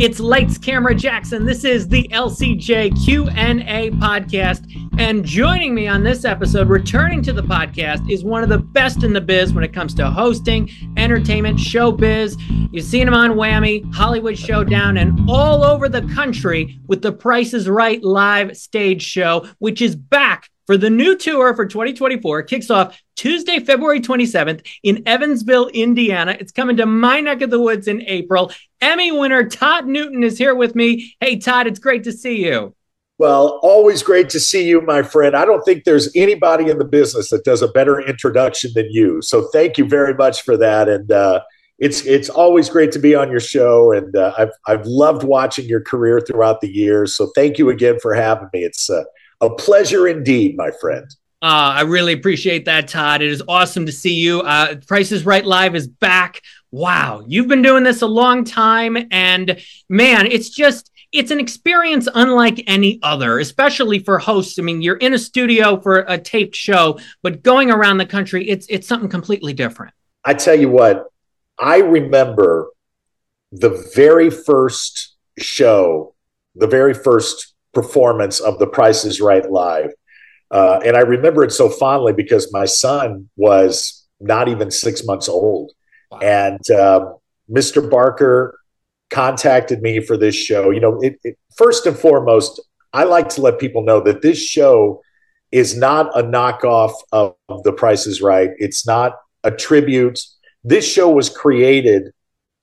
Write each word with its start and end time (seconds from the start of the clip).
It's 0.00 0.20
Lights 0.20 0.58
Camera 0.58 0.94
Jackson. 0.94 1.44
This 1.44 1.64
is 1.64 1.88
the 1.88 2.06
LCJ 2.12 3.04
Q&A 3.04 3.90
podcast. 3.90 4.72
And 4.96 5.24
joining 5.24 5.74
me 5.74 5.88
on 5.88 6.04
this 6.04 6.24
episode, 6.24 6.68
returning 6.68 7.20
to 7.22 7.32
the 7.32 7.42
podcast, 7.42 8.08
is 8.08 8.22
one 8.22 8.44
of 8.44 8.48
the 8.48 8.58
best 8.58 9.02
in 9.02 9.12
the 9.12 9.20
biz 9.20 9.52
when 9.52 9.64
it 9.64 9.72
comes 9.72 9.94
to 9.94 10.08
hosting, 10.08 10.70
entertainment, 10.96 11.58
showbiz. 11.58 12.36
You've 12.72 12.84
seen 12.84 13.08
him 13.08 13.14
on 13.14 13.32
Whammy, 13.32 13.92
Hollywood 13.92 14.38
Showdown, 14.38 14.98
and 14.98 15.28
all 15.28 15.64
over 15.64 15.88
the 15.88 16.02
country 16.14 16.78
with 16.86 17.02
the 17.02 17.10
Price 17.10 17.52
is 17.52 17.68
Right 17.68 18.00
live 18.00 18.56
stage 18.56 19.02
show, 19.02 19.48
which 19.58 19.82
is 19.82 19.96
back 19.96 20.48
for 20.68 20.76
the 20.76 20.90
new 20.90 21.16
tour 21.16 21.56
for 21.56 21.64
2024 21.64 22.42
kicks 22.42 22.70
off 22.70 23.02
Tuesday, 23.16 23.58
February 23.58 24.02
27th 24.02 24.66
in 24.82 25.02
Evansville, 25.06 25.68
Indiana. 25.68 26.36
It's 26.38 26.52
coming 26.52 26.76
to 26.76 26.84
my 26.84 27.22
neck 27.22 27.40
of 27.40 27.48
the 27.48 27.58
woods 27.58 27.88
in 27.88 28.02
April. 28.02 28.52
Emmy 28.82 29.10
winner 29.10 29.48
Todd 29.48 29.86
Newton 29.86 30.22
is 30.22 30.36
here 30.36 30.54
with 30.54 30.74
me. 30.74 31.16
Hey, 31.20 31.38
Todd, 31.38 31.66
it's 31.66 31.78
great 31.78 32.04
to 32.04 32.12
see 32.12 32.44
you. 32.44 32.74
Well, 33.16 33.58
always 33.62 34.02
great 34.02 34.28
to 34.28 34.38
see 34.38 34.68
you, 34.68 34.82
my 34.82 35.02
friend. 35.02 35.34
I 35.34 35.46
don't 35.46 35.64
think 35.64 35.84
there's 35.84 36.14
anybody 36.14 36.68
in 36.68 36.76
the 36.78 36.84
business 36.84 37.30
that 37.30 37.44
does 37.44 37.62
a 37.62 37.68
better 37.68 37.98
introduction 38.02 38.70
than 38.74 38.88
you. 38.90 39.22
So 39.22 39.48
thank 39.54 39.78
you 39.78 39.86
very 39.86 40.12
much 40.12 40.42
for 40.42 40.58
that. 40.58 40.90
And 40.90 41.10
uh, 41.10 41.40
it's 41.78 42.04
it's 42.04 42.28
always 42.28 42.68
great 42.68 42.92
to 42.92 42.98
be 42.98 43.14
on 43.14 43.30
your 43.30 43.40
show, 43.40 43.92
and 43.92 44.14
uh, 44.14 44.34
I've 44.36 44.50
I've 44.66 44.84
loved 44.84 45.22
watching 45.22 45.64
your 45.66 45.80
career 45.80 46.20
throughout 46.20 46.60
the 46.60 46.68
years. 46.68 47.16
So 47.16 47.30
thank 47.34 47.56
you 47.56 47.70
again 47.70 47.98
for 48.00 48.14
having 48.14 48.48
me. 48.52 48.64
It's 48.64 48.90
uh, 48.90 49.04
a 49.40 49.50
pleasure 49.50 50.08
indeed, 50.08 50.56
my 50.56 50.70
friend. 50.80 51.06
Uh, 51.40 51.76
I 51.76 51.80
really 51.82 52.12
appreciate 52.12 52.64
that, 52.64 52.88
Todd. 52.88 53.22
It 53.22 53.30
is 53.30 53.42
awesome 53.46 53.86
to 53.86 53.92
see 53.92 54.14
you. 54.14 54.40
Uh, 54.40 54.76
Price 54.86 55.12
is 55.12 55.24
Right 55.24 55.44
Live 55.44 55.76
is 55.76 55.86
back. 55.86 56.42
Wow, 56.72 57.22
you've 57.26 57.48
been 57.48 57.62
doing 57.62 57.84
this 57.84 58.02
a 58.02 58.06
long 58.06 58.44
time, 58.44 58.96
and 59.10 59.60
man, 59.88 60.26
it's 60.26 60.50
just 60.50 60.90
it's 61.12 61.30
an 61.30 61.40
experience 61.40 62.08
unlike 62.12 62.62
any 62.66 62.98
other, 63.02 63.38
especially 63.38 64.00
for 64.00 64.18
hosts. 64.18 64.58
I 64.58 64.62
mean, 64.62 64.82
you're 64.82 64.96
in 64.96 65.14
a 65.14 65.18
studio 65.18 65.80
for 65.80 66.04
a 66.08 66.18
taped 66.18 66.54
show, 66.54 66.98
but 67.22 67.42
going 67.42 67.70
around 67.70 67.98
the 67.98 68.06
country, 68.06 68.48
it's 68.48 68.66
it's 68.68 68.86
something 68.86 69.08
completely 69.08 69.52
different. 69.52 69.94
I 70.24 70.34
tell 70.34 70.56
you 70.56 70.68
what, 70.68 71.06
I 71.58 71.78
remember 71.78 72.70
the 73.52 73.90
very 73.94 74.28
first 74.28 75.16
show, 75.38 76.14
the 76.54 76.66
very 76.66 76.94
first 76.94 77.54
performance 77.82 78.40
of 78.40 78.58
The 78.58 78.66
Price 78.66 79.04
is 79.04 79.20
Right 79.20 79.48
live. 79.48 79.92
Uh, 80.50 80.80
and 80.84 80.96
I 80.96 81.00
remember 81.00 81.44
it 81.44 81.52
so 81.52 81.68
fondly 81.68 82.12
because 82.12 82.52
my 82.52 82.64
son 82.64 83.28
was 83.36 84.04
not 84.18 84.48
even 84.48 84.72
six 84.72 85.04
months 85.04 85.28
old. 85.28 85.70
Wow. 86.10 86.18
And 86.18 86.70
uh, 86.72 87.12
Mr. 87.48 87.88
Barker 87.88 88.58
contacted 89.10 89.80
me 89.80 90.00
for 90.00 90.16
this 90.16 90.34
show. 90.34 90.70
You 90.70 90.80
know, 90.80 90.98
it, 91.00 91.20
it, 91.22 91.38
first 91.56 91.86
and 91.86 91.96
foremost, 91.96 92.60
I 92.92 93.04
like 93.04 93.28
to 93.30 93.42
let 93.42 93.60
people 93.60 93.84
know 93.84 94.00
that 94.00 94.22
this 94.22 94.42
show 94.42 95.00
is 95.52 95.76
not 95.76 96.10
a 96.18 96.22
knockoff 96.22 96.94
of, 97.12 97.36
of 97.48 97.62
The 97.62 97.72
Price 97.72 98.08
is 98.08 98.20
Right. 98.20 98.50
It's 98.58 98.84
not 98.88 99.12
a 99.44 99.52
tribute. 99.52 100.18
This 100.64 100.90
show 100.90 101.08
was 101.10 101.28
created 101.28 102.10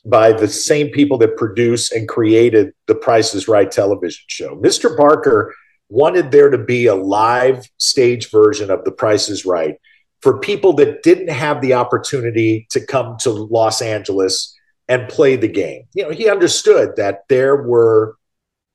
by 0.05 0.31
the 0.31 0.47
same 0.47 0.89
people 0.89 1.17
that 1.17 1.37
produce 1.37 1.91
and 1.91 2.07
created 2.07 2.73
the 2.87 2.95
Price 2.95 3.33
is 3.33 3.47
Right 3.47 3.69
television 3.71 4.23
show. 4.27 4.55
Mr. 4.57 4.95
Barker 4.95 5.53
wanted 5.89 6.31
there 6.31 6.49
to 6.49 6.57
be 6.57 6.85
a 6.85 6.95
live 6.95 7.65
stage 7.77 8.29
version 8.31 8.69
of 8.69 8.83
the 8.83 8.91
Price 8.91 9.29
is 9.29 9.45
Right 9.45 9.75
for 10.21 10.39
people 10.39 10.73
that 10.73 11.03
didn't 11.03 11.29
have 11.29 11.61
the 11.61 11.73
opportunity 11.73 12.67
to 12.71 12.83
come 12.83 13.17
to 13.19 13.29
Los 13.29 13.81
Angeles 13.81 14.55
and 14.87 15.09
play 15.09 15.35
the 15.35 15.47
game. 15.47 15.83
You 15.93 16.03
know, 16.03 16.09
he 16.11 16.29
understood 16.29 16.95
that 16.97 17.23
there 17.29 17.63
were 17.63 18.17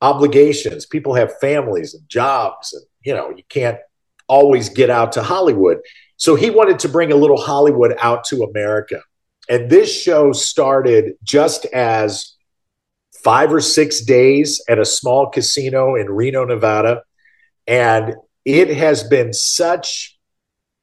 obligations. 0.01 0.87
People 0.87 1.15
have 1.15 1.39
families 1.41 1.95
and 1.95 2.09
jobs, 2.09 2.73
and 2.73 2.85
you 3.03 3.15
know, 3.15 3.31
you 3.31 3.43
can't 3.49 3.79
always 4.29 4.69
get 4.69 4.91
out 4.91 5.13
to 5.13 5.23
Hollywood. 5.23 5.79
So 6.17 6.37
he 6.37 6.51
wanted 6.51 6.79
to 6.81 6.89
bring 6.89 7.13
a 7.13 7.17
little 7.17 7.41
Hollywood 7.41 7.97
out 8.01 8.25
to 8.25 8.43
America. 8.43 9.03
And 9.51 9.69
this 9.69 9.93
show 9.93 10.33
started 10.33 11.15
just 11.25 11.67
as 11.67 12.37
five 13.13 13.53
or 13.53 13.61
six 13.61 14.01
days 14.01 14.63
at 14.69 14.79
a 14.79 14.85
small 14.85 15.29
casino 15.29 15.97
in 15.97 16.09
Reno, 16.09 16.45
Nevada. 16.45 17.03
And 17.67 18.15
it 18.45 18.69
has 18.69 19.03
been 19.03 19.33
such 19.33 20.17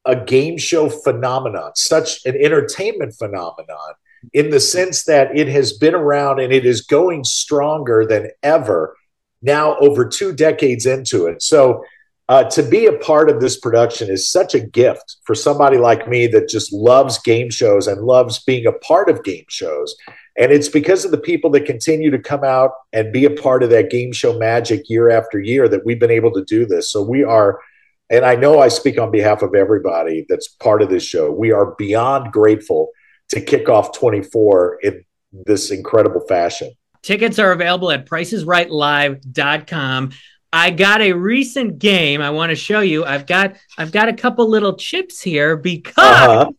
a 0.05 0.17
game 0.17 0.57
show 0.57 0.89
phenomenon, 0.89 1.71
such 1.75 2.25
an 2.25 2.35
entertainment 2.35 3.15
phenomenon 3.15 3.93
in 4.33 4.49
the 4.49 4.59
sense 4.59 5.05
that 5.05 5.35
it 5.35 5.47
has 5.47 5.73
been 5.73 5.95
around 5.95 6.39
and 6.39 6.51
it 6.51 6.65
is 6.65 6.81
going 6.81 7.23
stronger 7.23 8.05
than 8.05 8.29
ever 8.43 8.95
now 9.41 9.77
over 9.77 10.05
two 10.05 10.33
decades 10.33 10.85
into 10.85 11.27
it. 11.27 11.41
So 11.41 11.83
uh, 12.29 12.43
to 12.43 12.61
be 12.61 12.85
a 12.87 12.97
part 12.97 13.29
of 13.29 13.39
this 13.39 13.57
production 13.57 14.09
is 14.09 14.27
such 14.27 14.53
a 14.53 14.59
gift 14.59 15.15
for 15.23 15.33
somebody 15.33 15.77
like 15.77 16.09
me 16.09 16.27
that 16.27 16.49
just 16.49 16.73
loves 16.73 17.17
game 17.19 17.49
shows 17.49 17.87
and 17.87 18.01
loves 18.01 18.43
being 18.43 18.67
a 18.67 18.73
part 18.73 19.09
of 19.09 19.23
game 19.23 19.45
shows. 19.47 19.95
And 20.37 20.51
it's 20.51 20.67
because 20.67 21.05
of 21.05 21.11
the 21.11 21.17
people 21.17 21.49
that 21.51 21.65
continue 21.65 22.11
to 22.11 22.19
come 22.19 22.43
out 22.43 22.71
and 22.91 23.13
be 23.13 23.23
a 23.25 23.31
part 23.31 23.63
of 23.63 23.69
that 23.69 23.89
game 23.89 24.11
show 24.11 24.37
magic 24.37 24.89
year 24.89 25.09
after 25.09 25.39
year 25.39 25.69
that 25.69 25.85
we've 25.85 25.99
been 25.99 26.11
able 26.11 26.33
to 26.33 26.43
do 26.43 26.65
this. 26.65 26.91
So 26.91 27.01
we 27.01 27.23
are, 27.23 27.61
and 28.09 28.25
I 28.25 28.35
know 28.35 28.59
I 28.59 28.67
speak 28.67 28.99
on 28.99 29.09
behalf 29.09 29.41
of 29.41 29.55
everybody 29.55 30.25
that's 30.27 30.49
part 30.49 30.81
of 30.81 30.89
this 30.89 31.03
show, 31.03 31.31
we 31.31 31.51
are 31.51 31.75
beyond 31.77 32.33
grateful 32.33 32.89
to 33.29 33.39
kick 33.41 33.69
off 33.69 33.97
24 33.97 34.79
in 34.83 35.05
this 35.45 35.71
incredible 35.71 36.25
fashion. 36.27 36.71
Tickets 37.03 37.39
are 37.39 37.53
available 37.53 37.89
at 37.91 38.05
pricesrightlive.com. 38.05 40.11
I 40.57 40.71
got 40.71 41.01
a 41.01 41.13
recent 41.13 41.77
game 41.77 42.19
I 42.19 42.31
want 42.31 42.49
to 42.49 42.55
show 42.55 42.79
you. 42.79 43.05
I've 43.05 43.27
got 43.27 43.57
I've 43.77 43.91
got 43.91 44.09
a 44.09 44.13
couple 44.13 44.49
little 44.49 44.75
chips 44.75 45.21
here 45.21 45.55
because 45.55 45.93
uh-huh. 45.97 46.51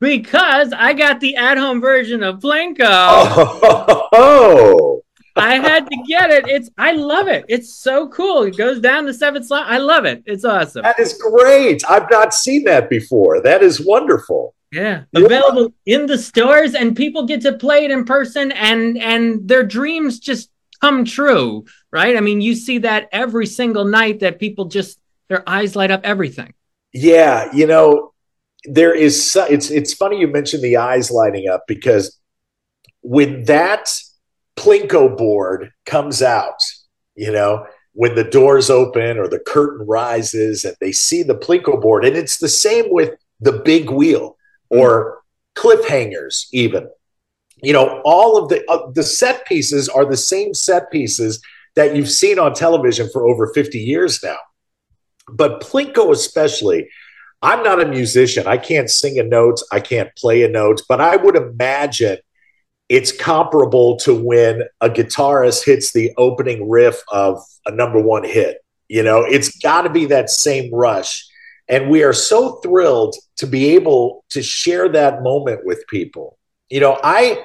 because 0.00 0.72
I 0.72 0.92
got 0.92 1.20
the 1.20 1.36
at-home 1.36 1.80
version 1.80 2.24
of 2.24 2.40
Plinko. 2.40 2.76
Oh. 4.16 5.02
I 5.36 5.54
had 5.54 5.88
to 5.88 5.96
get 6.08 6.30
it. 6.30 6.48
It's 6.48 6.68
I 6.78 6.92
love 6.92 7.28
it. 7.28 7.44
It's 7.48 7.76
so 7.76 8.08
cool. 8.08 8.42
It 8.42 8.56
goes 8.56 8.80
down 8.80 9.06
the 9.06 9.14
seventh 9.14 9.46
slot. 9.46 9.68
I 9.68 9.78
love 9.78 10.04
it. 10.04 10.24
It's 10.26 10.44
awesome. 10.44 10.82
That 10.82 10.98
is 10.98 11.14
great. 11.14 11.82
I've 11.88 12.10
not 12.10 12.34
seen 12.34 12.64
that 12.64 12.90
before. 12.90 13.40
That 13.40 13.62
is 13.62 13.84
wonderful. 13.84 14.54
Yeah. 14.72 15.04
yeah. 15.12 15.24
Available 15.26 15.72
in 15.86 16.06
the 16.06 16.18
stores 16.18 16.74
and 16.74 16.96
people 16.96 17.24
get 17.26 17.40
to 17.42 17.52
play 17.52 17.84
it 17.84 17.92
in 17.92 18.04
person 18.04 18.50
and 18.50 18.98
and 18.98 19.46
their 19.46 19.62
dreams 19.62 20.18
just 20.18 20.50
come 20.80 21.04
true, 21.04 21.64
right? 21.92 22.16
I 22.16 22.20
mean, 22.20 22.40
you 22.40 22.54
see 22.54 22.78
that 22.78 23.08
every 23.12 23.46
single 23.46 23.84
night 23.84 24.20
that 24.20 24.38
people 24.38 24.66
just 24.66 24.98
their 25.28 25.48
eyes 25.48 25.74
light 25.74 25.90
up 25.90 26.02
everything. 26.04 26.52
Yeah, 26.92 27.52
you 27.52 27.66
know, 27.66 28.12
there 28.64 28.94
is 28.94 29.36
it's 29.50 29.70
it's 29.70 29.94
funny 29.94 30.20
you 30.20 30.28
mentioned 30.28 30.62
the 30.62 30.76
eyes 30.76 31.10
lighting 31.10 31.48
up 31.48 31.64
because 31.66 32.18
when 33.02 33.44
that 33.44 33.98
plinko 34.56 35.16
board 35.16 35.70
comes 35.84 36.22
out, 36.22 36.58
you 37.14 37.32
know, 37.32 37.66
when 37.92 38.14
the 38.14 38.24
doors 38.24 38.70
open 38.70 39.18
or 39.18 39.28
the 39.28 39.38
curtain 39.38 39.86
rises 39.86 40.64
and 40.64 40.76
they 40.80 40.92
see 40.92 41.22
the 41.22 41.34
plinko 41.34 41.80
board 41.80 42.04
and 42.04 42.16
it's 42.16 42.38
the 42.38 42.48
same 42.48 42.86
with 42.88 43.14
the 43.40 43.52
big 43.64 43.90
wheel 43.90 44.36
or 44.70 45.22
cliffhangers 45.56 46.46
even 46.52 46.88
you 47.64 47.72
know 47.72 48.00
all 48.04 48.36
of 48.36 48.48
the 48.48 48.64
uh, 48.70 48.90
the 48.92 49.02
set 49.02 49.46
pieces 49.46 49.88
are 49.88 50.04
the 50.04 50.16
same 50.16 50.54
set 50.54 50.90
pieces 50.90 51.40
that 51.76 51.96
you've 51.96 52.10
seen 52.10 52.38
on 52.38 52.54
television 52.54 53.08
for 53.12 53.26
over 53.26 53.52
50 53.52 53.78
years 53.78 54.22
now. 54.22 54.36
But 55.28 55.60
plinko 55.60 56.12
especially 56.12 56.88
i'm 57.42 57.62
not 57.62 57.80
a 57.80 57.86
musician. 57.86 58.46
I 58.46 58.56
can't 58.56 58.90
sing 58.90 59.18
a 59.18 59.22
note. 59.22 59.60
I 59.72 59.80
can't 59.80 60.14
play 60.16 60.42
a 60.42 60.48
note. 60.48 60.82
But 60.88 61.00
i 61.00 61.16
would 61.16 61.36
imagine 61.36 62.18
it's 62.88 63.12
comparable 63.12 63.96
to 63.96 64.14
when 64.14 64.62
a 64.82 64.90
guitarist 64.90 65.64
hits 65.64 65.92
the 65.92 66.12
opening 66.18 66.68
riff 66.68 67.02
of 67.10 67.42
a 67.66 67.70
number 67.70 68.00
one 68.00 68.24
hit. 68.24 68.58
You 68.88 69.02
know 69.02 69.24
it's 69.24 69.58
got 69.58 69.82
to 69.82 69.90
be 69.90 70.06
that 70.06 70.30
same 70.30 70.72
rush. 70.74 71.26
And 71.66 71.88
we 71.88 72.02
are 72.02 72.12
so 72.12 72.56
thrilled 72.56 73.16
to 73.38 73.46
be 73.46 73.74
able 73.74 74.22
to 74.28 74.42
share 74.42 74.86
that 74.90 75.22
moment 75.22 75.64
with 75.64 75.82
people. 75.88 76.38
You 76.68 76.80
know 76.80 76.98
i 77.02 77.42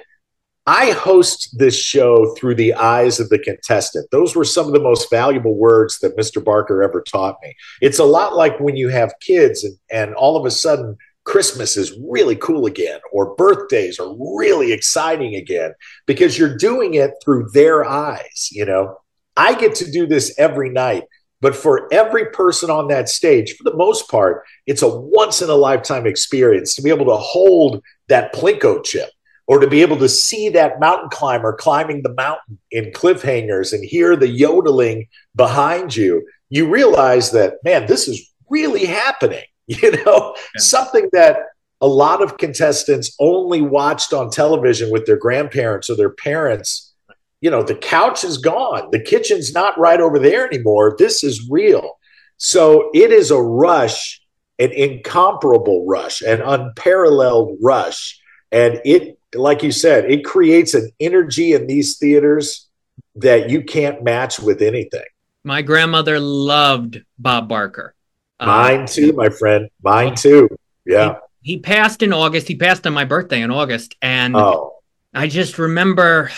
I 0.70 0.92
host 0.92 1.58
this 1.58 1.76
show 1.76 2.36
through 2.36 2.54
the 2.54 2.76
eyes 2.76 3.20
of 3.20 3.30
the 3.30 3.40
contestant. 3.40 4.08
Those 4.12 4.36
were 4.36 4.46
some 4.46 4.68
of 4.68 4.74
the 4.74 4.80
most 4.80 5.10
valuable 5.10 5.56
words 5.56 5.98
that 6.00 6.16
Mr. 6.16 6.46
Barker 6.46 6.84
ever 6.84 7.02
taught 7.02 7.38
me. 7.42 7.56
It's 7.82 7.98
a 7.98 8.04
lot 8.04 8.36
like 8.36 8.60
when 8.60 8.76
you 8.76 8.90
have 8.90 9.12
kids 9.20 9.64
and, 9.64 9.76
and 9.92 10.14
all 10.14 10.38
of 10.38 10.46
a 10.46 10.52
sudden 10.52 10.96
Christmas 11.24 11.76
is 11.76 11.98
really 12.08 12.36
cool 12.36 12.68
again, 12.68 13.00
or 13.12 13.34
birthdays 13.34 14.00
are 14.00 14.16
really 14.38 14.72
exciting 14.72 15.34
again 15.34 15.74
because 16.06 16.38
you're 16.38 16.56
doing 16.56 16.94
it 16.94 17.14
through 17.26 17.50
their 17.52 17.84
eyes. 17.84 18.50
You 18.52 18.66
know, 18.66 18.96
I 19.36 19.56
get 19.56 19.74
to 19.74 19.90
do 19.90 20.06
this 20.06 20.38
every 20.38 20.70
night, 20.70 21.06
but 21.42 21.56
for 21.56 21.92
every 21.92 22.28
person 22.28 22.70
on 22.70 22.90
that 22.90 23.10
stage, 23.10 23.56
for 23.56 23.64
the 23.64 23.76
most 23.76 24.08
part, 24.08 24.44
it's 24.68 24.84
a 24.84 24.88
once 24.88 25.42
in 25.42 25.50
a 25.50 25.56
lifetime 25.56 26.06
experience 26.06 26.76
to 26.76 26.84
be 26.84 26.92
able 26.92 27.08
to 27.08 27.18
hold 27.18 27.82
that 28.08 28.36
Plinko 28.36 28.84
chip 28.84 29.10
or 29.50 29.58
to 29.58 29.68
be 29.68 29.82
able 29.82 29.98
to 29.98 30.08
see 30.08 30.48
that 30.48 30.80
mountain 30.80 31.10
climber 31.10 31.52
climbing 31.54 32.04
the 32.04 32.14
mountain 32.14 32.60
in 32.70 32.92
cliffhangers 32.92 33.74
and 33.74 33.84
hear 33.84 34.16
the 34.16 34.28
yodeling 34.28 35.08
behind 35.36 35.96
you, 35.96 36.24
you 36.50 36.70
realize 36.70 37.32
that, 37.32 37.56
man, 37.64 37.88
this 37.88 38.08
is 38.08 38.32
really 38.50 38.86
happening. 38.86 39.44
You 39.72 39.92
know, 39.92 40.34
yeah. 40.36 40.62
something 40.62 41.10
that 41.14 41.42
a 41.80 41.86
lot 41.86 42.24
of 42.24 42.40
contestants 42.40 43.16
only 43.20 43.62
watched 43.62 44.14
on 44.14 44.32
television 44.32 44.90
with 44.90 45.06
their 45.06 45.16
grandparents 45.16 45.92
or 45.92 45.96
their 45.96 46.10
parents. 46.10 46.92
You 47.40 47.52
know, 47.52 47.62
the 47.62 47.76
couch 47.76 48.24
is 48.24 48.40
gone, 48.40 48.90
the 48.92 49.00
kitchen's 49.00 49.54
not 49.54 49.78
right 49.78 50.02
over 50.02 50.18
there 50.18 50.48
anymore. 50.48 50.96
This 50.98 51.24
is 51.24 51.48
real. 51.52 52.00
So 52.38 52.90
it 52.96 53.12
is 53.12 53.30
a 53.30 53.40
rush, 53.40 54.20
an 54.58 54.72
incomparable 54.72 55.86
rush, 55.86 56.24
an 56.24 56.42
unparalleled 56.42 57.60
rush. 57.62 58.19
And 58.52 58.82
it, 58.84 59.20
like 59.36 59.64
you 59.64 59.72
said, 59.72 60.10
it 60.10 60.26
creates 60.26 60.74
an 60.74 60.92
energy 61.00 61.54
in 61.54 61.68
these 61.68 61.98
theaters 61.98 62.68
that 63.16 63.50
you 63.50 63.64
can't 63.64 64.04
match 64.04 64.40
with 64.40 64.62
anything. 64.62 65.06
My 65.44 65.62
grandmother 65.62 66.20
loved 66.20 67.02
Bob 67.18 67.48
Barker. 67.48 67.96
Uh, 68.40 68.46
Mine 68.46 68.86
too, 68.86 69.14
my 69.14 69.30
friend. 69.30 69.70
Mine 69.84 70.16
too. 70.16 70.50
Yeah. 70.86 71.18
He, 71.42 71.54
he, 71.54 71.60
passed 71.60 72.02
in 72.02 72.14
August. 72.14 72.48
He 72.48 72.56
passed 72.56 72.86
on 72.88 72.94
my 72.94 73.06
birthday 73.06 73.42
in 73.42 73.52
August. 73.52 73.96
And 74.02 74.36
oh. 74.36 74.80
I 75.14 75.28
just 75.28 75.58
remember, 75.58 76.32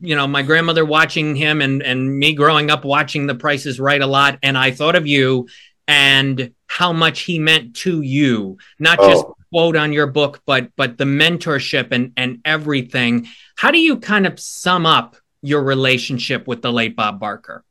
you 0.00 0.14
know, 0.16 0.26
my 0.26 0.42
grandmother 0.42 0.84
watching 0.84 1.34
him 1.34 1.60
and, 1.60 1.82
and 1.82 2.18
me 2.18 2.34
growing 2.34 2.70
up 2.70 2.84
watching 2.84 3.26
The 3.26 3.34
Price 3.34 3.66
is 3.66 3.80
Right 3.80 4.00
a 4.00 4.06
lot. 4.06 4.38
And 4.42 4.56
I 4.56 4.70
thought 4.70 4.96
of 4.96 5.06
you 5.06 5.48
and 5.88 6.52
how 6.66 6.92
much 6.92 7.20
he 7.20 7.38
meant 7.38 7.76
to 7.76 8.00
you, 8.00 8.58
not 8.78 8.98
oh. 9.00 9.36
Quote 9.52 9.76
on 9.76 9.92
your 9.92 10.06
book, 10.06 10.40
but 10.46 10.70
but 10.76 10.98
the 10.98 11.04
mentorship 11.04 11.88
and 11.92 12.12
and 12.16 12.40
everything. 12.44 13.28
How 13.56 13.70
do 13.70 13.78
you 13.78 13.98
kind 13.98 14.26
of 14.26 14.40
sum 14.40 14.86
up 14.86 15.16
your 15.42 15.62
relationship 15.62 16.46
with 16.46 16.62
the 16.62 16.72
late 16.72 16.96
Bob 16.96 17.20
Barker? 17.20 17.64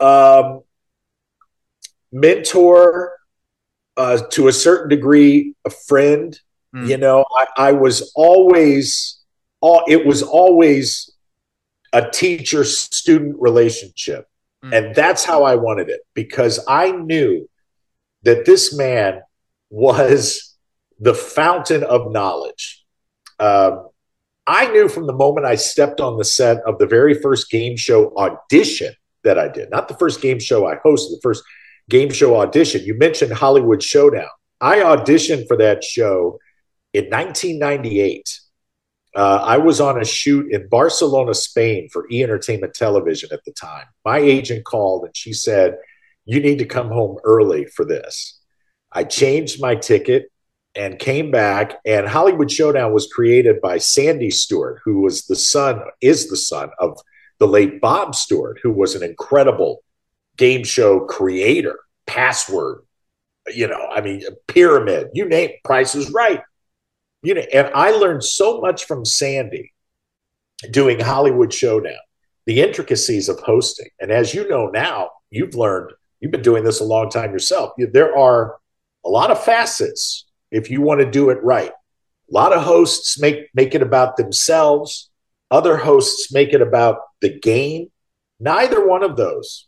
Um, 0.00 0.62
mentor, 2.10 3.12
uh, 3.96 4.22
to 4.30 4.48
a 4.48 4.52
certain 4.52 4.88
degree, 4.88 5.54
a 5.64 5.70
friend. 5.70 6.38
Mm. 6.74 6.88
You 6.88 6.96
know, 6.96 7.24
I, 7.36 7.68
I 7.68 7.72
was 7.72 8.12
always, 8.14 9.20
all 9.60 9.84
it 9.86 10.04
was 10.06 10.22
always 10.22 11.12
a 11.92 12.10
teacher 12.10 12.64
student 12.64 13.36
relationship. 13.38 14.26
Mm. 14.64 14.76
And 14.76 14.94
that's 14.94 15.24
how 15.24 15.44
I 15.44 15.56
wanted 15.56 15.90
it 15.90 16.00
because 16.14 16.64
I 16.66 16.92
knew 16.92 17.48
that 18.22 18.44
this 18.46 18.74
man 18.74 19.20
was 19.70 20.51
the 21.02 21.14
fountain 21.14 21.82
of 21.82 22.12
knowledge. 22.12 22.84
Um, 23.40 23.88
I 24.46 24.70
knew 24.70 24.88
from 24.88 25.08
the 25.08 25.12
moment 25.12 25.46
I 25.46 25.56
stepped 25.56 26.00
on 26.00 26.16
the 26.16 26.24
set 26.24 26.58
of 26.64 26.78
the 26.78 26.86
very 26.86 27.14
first 27.14 27.50
game 27.50 27.76
show 27.76 28.16
audition 28.16 28.94
that 29.24 29.36
I 29.36 29.48
did, 29.48 29.70
not 29.70 29.88
the 29.88 29.94
first 29.94 30.22
game 30.22 30.38
show 30.38 30.66
I 30.66 30.76
hosted, 30.76 31.10
the 31.10 31.20
first 31.22 31.42
game 31.90 32.10
show 32.10 32.36
audition. 32.40 32.84
You 32.84 32.94
mentioned 32.94 33.32
Hollywood 33.32 33.82
Showdown. 33.82 34.28
I 34.60 34.78
auditioned 34.78 35.48
for 35.48 35.56
that 35.56 35.82
show 35.82 36.38
in 36.92 37.06
1998. 37.06 38.40
Uh, 39.14 39.40
I 39.42 39.58
was 39.58 39.80
on 39.80 40.00
a 40.00 40.04
shoot 40.04 40.52
in 40.52 40.68
Barcelona, 40.68 41.34
Spain 41.34 41.88
for 41.92 42.06
E 42.12 42.22
Entertainment 42.22 42.74
Television 42.74 43.30
at 43.32 43.44
the 43.44 43.52
time. 43.52 43.86
My 44.04 44.18
agent 44.18 44.64
called 44.64 45.04
and 45.04 45.16
she 45.16 45.32
said, 45.32 45.78
You 46.26 46.40
need 46.40 46.60
to 46.60 46.64
come 46.64 46.88
home 46.90 47.18
early 47.24 47.66
for 47.66 47.84
this. 47.84 48.40
I 48.92 49.02
changed 49.02 49.60
my 49.60 49.74
ticket 49.74 50.31
and 50.74 50.98
came 50.98 51.30
back. 51.30 51.78
And 51.84 52.08
Hollywood 52.08 52.50
Showdown 52.50 52.92
was 52.92 53.06
created 53.06 53.60
by 53.60 53.78
Sandy 53.78 54.30
Stewart, 54.30 54.80
who 54.84 55.00
was 55.00 55.26
the 55.26 55.36
son, 55.36 55.82
is 56.00 56.28
the 56.28 56.36
son 56.36 56.70
of 56.78 56.98
the 57.38 57.46
late 57.46 57.80
Bob 57.80 58.14
Stewart, 58.14 58.58
who 58.62 58.70
was 58.70 58.94
an 58.94 59.02
incredible 59.02 59.82
game 60.36 60.64
show 60.64 61.00
creator, 61.00 61.78
password, 62.06 62.82
you 63.48 63.66
know, 63.66 63.88
I 63.90 64.00
mean, 64.00 64.22
pyramid, 64.46 65.08
you 65.12 65.28
name 65.28 65.50
it, 65.50 65.64
Price 65.64 65.94
is 65.94 66.10
Right. 66.10 66.40
You 67.22 67.34
know, 67.34 67.44
and 67.52 67.70
I 67.74 67.92
learned 67.92 68.24
so 68.24 68.60
much 68.60 68.84
from 68.84 69.04
Sandy 69.04 69.72
doing 70.70 70.98
Hollywood 70.98 71.52
Showdown, 71.52 72.00
the 72.46 72.60
intricacies 72.60 73.28
of 73.28 73.38
hosting. 73.40 73.88
And 74.00 74.10
as 74.10 74.34
you 74.34 74.48
know 74.48 74.66
now, 74.66 75.10
you've 75.30 75.54
learned, 75.54 75.92
you've 76.20 76.32
been 76.32 76.42
doing 76.42 76.64
this 76.64 76.80
a 76.80 76.84
long 76.84 77.10
time 77.10 77.32
yourself. 77.32 77.72
There 77.78 78.16
are 78.16 78.56
a 79.04 79.08
lot 79.08 79.30
of 79.30 79.42
facets 79.42 80.24
if 80.52 80.70
you 80.70 80.80
want 80.80 81.00
to 81.00 81.10
do 81.10 81.30
it 81.30 81.42
right. 81.42 81.70
A 81.70 82.32
lot 82.32 82.52
of 82.52 82.62
hosts 82.62 83.20
make 83.20 83.48
make 83.54 83.74
it 83.74 83.82
about 83.82 84.16
themselves. 84.16 85.10
Other 85.50 85.76
hosts 85.76 86.32
make 86.32 86.52
it 86.54 86.62
about 86.62 86.98
the 87.20 87.38
game. 87.40 87.90
Neither 88.38 88.86
one 88.86 89.02
of 89.02 89.16
those 89.16 89.66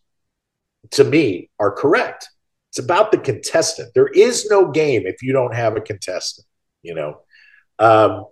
to 0.93 1.05
me, 1.05 1.51
are 1.59 1.71
correct. 1.71 2.29
It's 2.71 2.79
about 2.79 3.13
the 3.13 3.19
contestant. 3.19 3.95
There 3.95 4.09
is 4.09 4.47
no 4.51 4.71
game 4.71 5.07
if 5.07 5.23
you 5.23 5.33
don't 5.33 5.55
have 5.55 5.77
a 5.77 5.81
contestant, 5.81 6.47
you 6.83 6.95
know. 6.95 7.21
Um, 7.79 8.27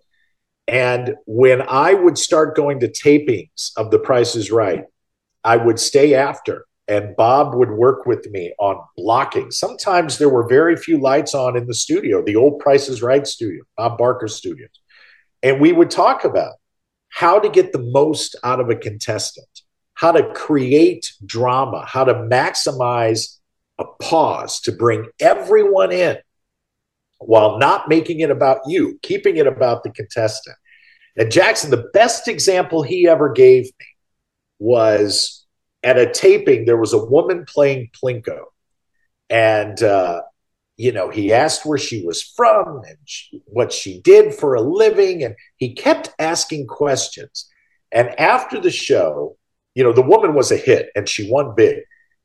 and 0.69 1.17
when 1.27 1.63
I 1.63 1.95
would 1.95 2.19
start 2.19 2.57
going 2.57 2.81
to 2.81 2.89
tapings 2.89 3.73
of 3.77 3.91
The 3.91 3.99
Price 3.99 4.37
is 4.37 4.51
Right, 4.51 4.85
I 5.45 5.57
would 5.57 5.79
stay 5.79 6.15
after, 6.15 6.67
and 6.89 7.15
Bob 7.17 7.55
would 7.55 7.71
work 7.71 8.07
with 8.07 8.27
me 8.31 8.53
on 8.59 8.83
blocking. 8.97 9.51
Sometimes 9.51 10.19
there 10.19 10.29
were 10.29 10.49
very 10.49 10.77
few 10.77 11.01
lights 11.01 11.35
on 11.35 11.57
in 11.57 11.67
the 11.67 11.75
studio, 11.75 12.23
the 12.23 12.37
old 12.37 12.59
Price 12.59 12.89
is 12.89 13.03
Right 13.03 13.27
studio, 13.27 13.63
Bob 13.77 13.99
Barker 13.99 14.29
Studios. 14.29 14.71
And 15.43 15.61
we 15.61 15.73
would 15.73 15.91
talk 15.91 16.25
about 16.25 16.55
how 17.09 17.39
to 17.39 17.49
get 17.49 17.73
the 17.73 17.83
most 17.83 18.37
out 18.43 18.61
of 18.61 18.71
a 18.71 18.77
contestant 18.77 19.47
how 20.03 20.11
to 20.11 20.33
create 20.33 21.13
drama, 21.25 21.85
how 21.87 22.03
to 22.03 22.13
maximize 22.13 23.39
a 23.79 23.85
pause 24.01 24.61
to 24.61 24.73
bring 24.73 25.07
everyone 25.21 25.93
in 25.93 26.17
while 27.21 27.59
not 27.59 27.89
making 27.89 28.19
it 28.19 28.29
about 28.29 28.59
you, 28.67 28.99
keeping 29.03 29.37
it 29.37 29.47
about 29.47 29.85
the 29.85 29.91
contestant. 29.91 30.57
And 31.17 31.31
Jackson, 31.31 31.71
the 31.71 31.89
best 31.93 32.27
example 32.27 32.83
he 32.83 33.07
ever 33.07 33.33
gave 33.33 33.67
me 33.67 33.87
was 34.59 35.42
at 35.83 35.99
a 35.99 36.11
taping, 36.11 36.65
there 36.65 36.77
was 36.77 36.93
a 36.93 37.05
woman 37.05 37.45
playing 37.47 37.91
Plinko. 38.01 38.45
And, 39.29 39.83
uh, 39.83 40.23
you 40.77 40.93
know, 40.93 41.11
he 41.11 41.33
asked 41.33 41.67
where 41.67 41.79
she 41.79 42.05
was 42.05 42.23
from 42.23 42.83
and 42.87 42.99
she, 43.05 43.43
what 43.47 43.73
she 43.73 44.01
did 44.01 44.35
for 44.35 44.55
a 44.55 44.61
living. 44.61 45.25
And 45.25 45.35
he 45.57 45.75
kept 45.75 46.15
asking 46.19 46.67
questions. 46.67 47.49
And 47.91 48.19
after 48.19 48.61
the 48.61 48.71
show, 48.71 49.37
you 49.75 49.85
know, 49.85 49.93
the 49.93 50.03
woman 50.03 50.35
was 50.35 50.51
a 50.51 50.57
hit 50.57 50.91
and 50.95 51.09
she 51.09 51.31
won 51.31 51.55
big. 51.55 51.81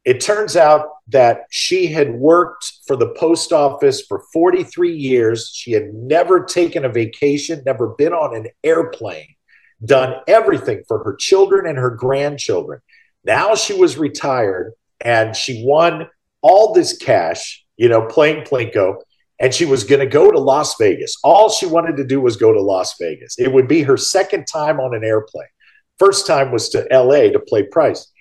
It 0.05 0.21
turns 0.21 0.55
out 0.55 0.87
that 1.09 1.41
she 1.49 1.87
had 1.87 2.13
worked 2.13 2.71
for 2.85 2.95
the 2.95 3.09
post 3.09 3.51
office 3.51 4.01
for 4.05 4.23
43 4.31 4.95
years. 4.95 5.51
She 5.53 5.73
had 5.73 5.93
never 5.93 6.45
taken 6.45 6.85
a 6.85 6.89
vacation, 6.89 7.61
never 7.65 7.89
been 7.89 8.13
on 8.13 8.33
an 8.33 8.47
airplane, 8.63 9.35
done 9.83 10.15
everything 10.25 10.83
for 10.87 11.03
her 11.03 11.15
children 11.15 11.67
and 11.67 11.77
her 11.77 11.89
grandchildren. 11.89 12.79
Now 13.27 13.55
she 13.55 13.73
was 13.73 13.97
retired 13.97 14.71
and 15.01 15.35
she 15.35 15.63
won 15.65 16.07
all 16.41 16.73
this 16.73 16.97
cash, 16.97 17.65
you 17.75 17.89
know, 17.89 18.05
playing 18.07 18.45
Plinko, 18.45 19.01
and 19.39 19.53
she 19.53 19.65
was 19.65 19.83
going 19.83 19.99
to 19.99 20.07
go 20.07 20.31
to 20.31 20.39
Las 20.39 20.75
Vegas. 20.79 21.17
All 21.25 21.49
she 21.49 21.65
wanted 21.65 21.97
to 21.97 22.05
do 22.05 22.21
was 22.21 22.37
go 22.37 22.53
to 22.53 22.61
Las 22.61 22.95
Vegas. 22.99 23.37
It 23.37 23.51
would 23.51 23.67
be 23.67 23.83
her 23.83 23.97
second 23.97 24.45
time 24.45 24.79
on 24.79 24.95
an 24.95 25.03
airplane. 25.03 25.49
First 25.99 26.25
time 26.25 26.51
was 26.51 26.69
to 26.69 26.87
L.A. 26.91 27.29
to 27.31 27.39
play 27.39 27.63
Price, 27.63 28.11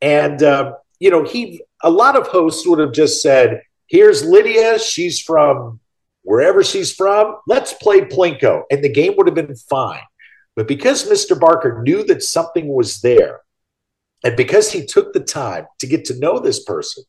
and 0.00 0.42
uh, 0.42 0.74
you 1.00 1.10
know 1.10 1.24
he. 1.24 1.62
A 1.82 1.90
lot 1.90 2.16
of 2.16 2.28
hosts 2.28 2.66
would 2.66 2.78
have 2.78 2.92
just 2.92 3.20
said, 3.20 3.62
"Here's 3.86 4.24
Lydia. 4.24 4.78
She's 4.78 5.18
from 5.18 5.80
wherever 6.22 6.62
she's 6.62 6.94
from. 6.94 7.36
Let's 7.46 7.72
play 7.72 8.02
Plinko," 8.02 8.64
and 8.70 8.84
the 8.84 8.92
game 8.92 9.14
would 9.16 9.26
have 9.26 9.34
been 9.34 9.56
fine. 9.56 10.02
But 10.54 10.68
because 10.68 11.08
Mr. 11.08 11.38
Barker 11.38 11.82
knew 11.82 12.04
that 12.04 12.22
something 12.22 12.68
was 12.68 13.00
there, 13.00 13.40
and 14.24 14.36
because 14.36 14.70
he 14.70 14.84
took 14.84 15.12
the 15.12 15.20
time 15.20 15.66
to 15.80 15.86
get 15.86 16.04
to 16.06 16.18
know 16.18 16.38
this 16.38 16.62
person 16.64 17.04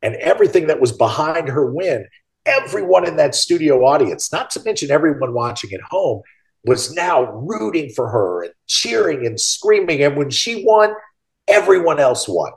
and 0.00 0.14
everything 0.16 0.66
that 0.68 0.80
was 0.80 0.92
behind 0.92 1.48
her 1.48 1.70
win, 1.70 2.06
everyone 2.46 3.06
in 3.06 3.16
that 3.16 3.34
studio 3.34 3.84
audience, 3.84 4.32
not 4.32 4.50
to 4.50 4.62
mention 4.62 4.90
everyone 4.90 5.32
watching 5.32 5.72
at 5.72 5.80
home, 5.82 6.22
was 6.64 6.94
now 6.94 7.24
rooting 7.32 7.90
for 7.90 8.08
her 8.08 8.44
and 8.44 8.52
cheering 8.66 9.26
and 9.26 9.40
screaming. 9.40 10.02
And 10.02 10.16
when 10.16 10.30
she 10.30 10.64
won, 10.64 10.94
everyone 11.48 11.98
else 11.98 12.28
won. 12.28 12.52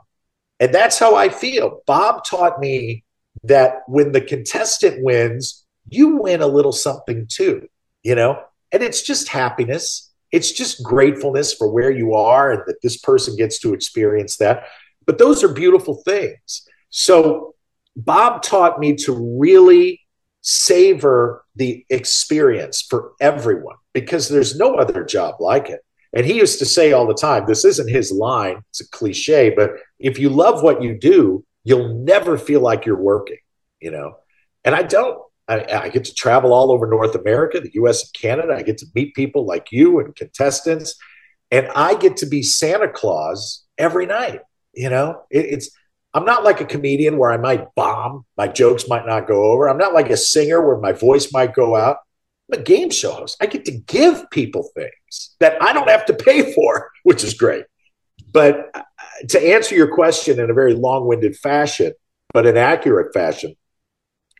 And 0.60 0.72
that's 0.72 0.98
how 0.98 1.16
I 1.16 1.28
feel. 1.28 1.82
Bob 1.86 2.24
taught 2.24 2.60
me 2.60 3.04
that 3.44 3.82
when 3.86 4.12
the 4.12 4.20
contestant 4.20 5.02
wins, 5.02 5.64
you 5.88 6.16
win 6.16 6.40
a 6.40 6.46
little 6.46 6.72
something 6.72 7.26
too, 7.28 7.68
you 8.02 8.14
know? 8.14 8.42
And 8.72 8.82
it's 8.82 9.02
just 9.02 9.28
happiness. 9.28 10.05
It's 10.32 10.52
just 10.52 10.82
gratefulness 10.82 11.54
for 11.54 11.68
where 11.68 11.90
you 11.90 12.14
are 12.14 12.52
and 12.52 12.62
that 12.66 12.82
this 12.82 12.96
person 12.96 13.36
gets 13.36 13.58
to 13.60 13.74
experience 13.74 14.36
that. 14.36 14.64
But 15.06 15.18
those 15.18 15.44
are 15.44 15.52
beautiful 15.52 16.02
things. 16.04 16.68
So 16.90 17.54
Bob 17.96 18.42
taught 18.42 18.78
me 18.78 18.94
to 18.96 19.38
really 19.38 20.00
savor 20.42 21.44
the 21.56 21.84
experience 21.90 22.82
for 22.82 23.12
everyone 23.20 23.76
because 23.92 24.28
there's 24.28 24.56
no 24.56 24.74
other 24.74 25.04
job 25.04 25.40
like 25.40 25.70
it. 25.70 25.80
And 26.12 26.24
he 26.24 26.34
used 26.34 26.58
to 26.60 26.66
say 26.66 26.92
all 26.92 27.06
the 27.06 27.14
time, 27.14 27.44
this 27.46 27.64
isn't 27.64 27.88
his 27.88 28.12
line, 28.12 28.62
it's 28.70 28.80
a 28.80 28.88
cliche, 28.88 29.50
but 29.50 29.72
if 29.98 30.18
you 30.18 30.30
love 30.30 30.62
what 30.62 30.82
you 30.82 30.98
do, 30.98 31.44
you'll 31.64 31.94
never 31.94 32.38
feel 32.38 32.60
like 32.60 32.86
you're 32.86 32.96
working, 32.96 33.38
you 33.80 33.90
know? 33.90 34.16
And 34.64 34.74
I 34.74 34.82
don't. 34.82 35.20
I, 35.48 35.64
I, 35.64 35.88
get 35.90 36.04
to 36.06 36.14
travel 36.14 36.52
all 36.52 36.72
over 36.72 36.86
North 36.86 37.14
America, 37.14 37.60
the 37.60 37.70
US 37.74 38.02
and 38.02 38.12
Canada. 38.12 38.54
I 38.54 38.62
get 38.62 38.78
to 38.78 38.86
meet 38.94 39.14
people 39.14 39.46
like 39.46 39.68
you 39.70 40.00
and 40.00 40.14
contestants. 40.14 40.96
And 41.50 41.68
I 41.74 41.94
get 41.94 42.16
to 42.18 42.26
be 42.26 42.42
Santa 42.42 42.88
Claus 42.88 43.64
every 43.78 44.06
night. 44.06 44.40
You 44.74 44.90
know, 44.90 45.22
it, 45.30 45.46
it's, 45.46 45.70
I'm 46.12 46.24
not 46.24 46.44
like 46.44 46.60
a 46.60 46.64
comedian 46.64 47.18
where 47.18 47.30
I 47.30 47.36
might 47.36 47.74
bomb, 47.74 48.24
my 48.36 48.48
jokes 48.48 48.88
might 48.88 49.06
not 49.06 49.28
go 49.28 49.52
over. 49.52 49.68
I'm 49.68 49.78
not 49.78 49.94
like 49.94 50.10
a 50.10 50.16
singer 50.16 50.66
where 50.66 50.78
my 50.78 50.92
voice 50.92 51.32
might 51.32 51.54
go 51.54 51.76
out. 51.76 51.98
I'm 52.50 52.60
a 52.60 52.62
game 52.62 52.90
show 52.90 53.12
host. 53.12 53.36
I 53.40 53.46
get 53.46 53.64
to 53.66 53.72
give 53.72 54.30
people 54.30 54.70
things 54.74 55.36
that 55.40 55.62
I 55.62 55.72
don't 55.72 55.90
have 55.90 56.06
to 56.06 56.14
pay 56.14 56.52
for, 56.52 56.90
which 57.02 57.22
is 57.22 57.34
great. 57.34 57.64
But 58.32 58.70
uh, 58.74 58.82
to 59.28 59.54
answer 59.54 59.74
your 59.74 59.94
question 59.94 60.40
in 60.40 60.50
a 60.50 60.54
very 60.54 60.74
long 60.74 61.06
winded 61.06 61.36
fashion, 61.36 61.92
but 62.32 62.46
an 62.46 62.56
accurate 62.56 63.12
fashion, 63.12 63.54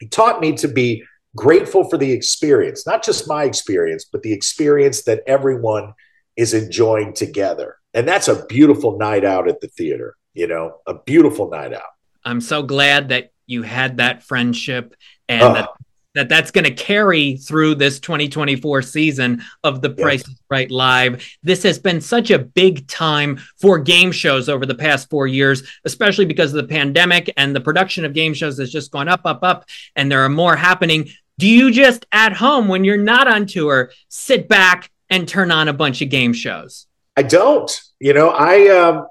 he 0.00 0.08
taught 0.08 0.40
me 0.40 0.52
to 0.56 0.68
be 0.68 1.04
grateful 1.34 1.88
for 1.88 1.98
the 1.98 2.10
experience, 2.12 2.86
not 2.86 3.04
just 3.04 3.28
my 3.28 3.44
experience, 3.44 4.04
but 4.04 4.22
the 4.22 4.32
experience 4.32 5.02
that 5.04 5.22
everyone 5.26 5.92
is 6.36 6.54
enjoying 6.54 7.12
together. 7.12 7.76
And 7.94 8.06
that's 8.06 8.28
a 8.28 8.44
beautiful 8.46 8.98
night 8.98 9.24
out 9.24 9.48
at 9.48 9.60
the 9.60 9.68
theater, 9.68 10.16
you 10.34 10.46
know, 10.46 10.78
a 10.86 10.94
beautiful 10.94 11.50
night 11.50 11.72
out. 11.72 11.82
I'm 12.24 12.40
so 12.40 12.62
glad 12.62 13.10
that 13.10 13.30
you 13.46 13.62
had 13.62 13.98
that 13.98 14.22
friendship 14.22 14.94
and 15.28 15.42
uh, 15.42 15.52
that 15.52 15.68
that 16.16 16.30
that's 16.30 16.50
going 16.50 16.64
to 16.64 16.74
carry 16.74 17.36
through 17.36 17.74
this 17.74 18.00
2024 18.00 18.80
season 18.82 19.42
of 19.62 19.82
the 19.82 19.90
Price 19.90 20.26
is 20.26 20.40
Right 20.50 20.70
Live. 20.70 21.22
This 21.42 21.62
has 21.62 21.78
been 21.78 22.00
such 22.00 22.30
a 22.30 22.38
big 22.38 22.88
time 22.88 23.38
for 23.60 23.78
game 23.78 24.10
shows 24.12 24.48
over 24.48 24.64
the 24.64 24.74
past 24.74 25.10
four 25.10 25.26
years, 25.26 25.62
especially 25.84 26.24
because 26.24 26.54
of 26.54 26.66
the 26.66 26.74
pandemic 26.74 27.30
and 27.36 27.54
the 27.54 27.60
production 27.60 28.04
of 28.06 28.14
game 28.14 28.32
shows 28.32 28.58
has 28.58 28.72
just 28.72 28.90
gone 28.90 29.08
up, 29.08 29.20
up, 29.24 29.40
up, 29.42 29.66
and 29.94 30.10
there 30.10 30.22
are 30.22 30.30
more 30.30 30.56
happening. 30.56 31.10
Do 31.38 31.46
you 31.46 31.70
just 31.70 32.06
at 32.12 32.32
home 32.32 32.66
when 32.66 32.84
you're 32.84 32.96
not 32.96 33.28
on 33.28 33.44
tour 33.44 33.90
sit 34.08 34.48
back 34.48 34.90
and 35.10 35.28
turn 35.28 35.50
on 35.50 35.68
a 35.68 35.74
bunch 35.74 36.00
of 36.00 36.08
game 36.08 36.32
shows? 36.32 36.86
I 37.14 37.22
don't. 37.22 37.78
You 38.00 38.14
know, 38.14 38.30
I 38.30 38.68
um, 38.68 39.06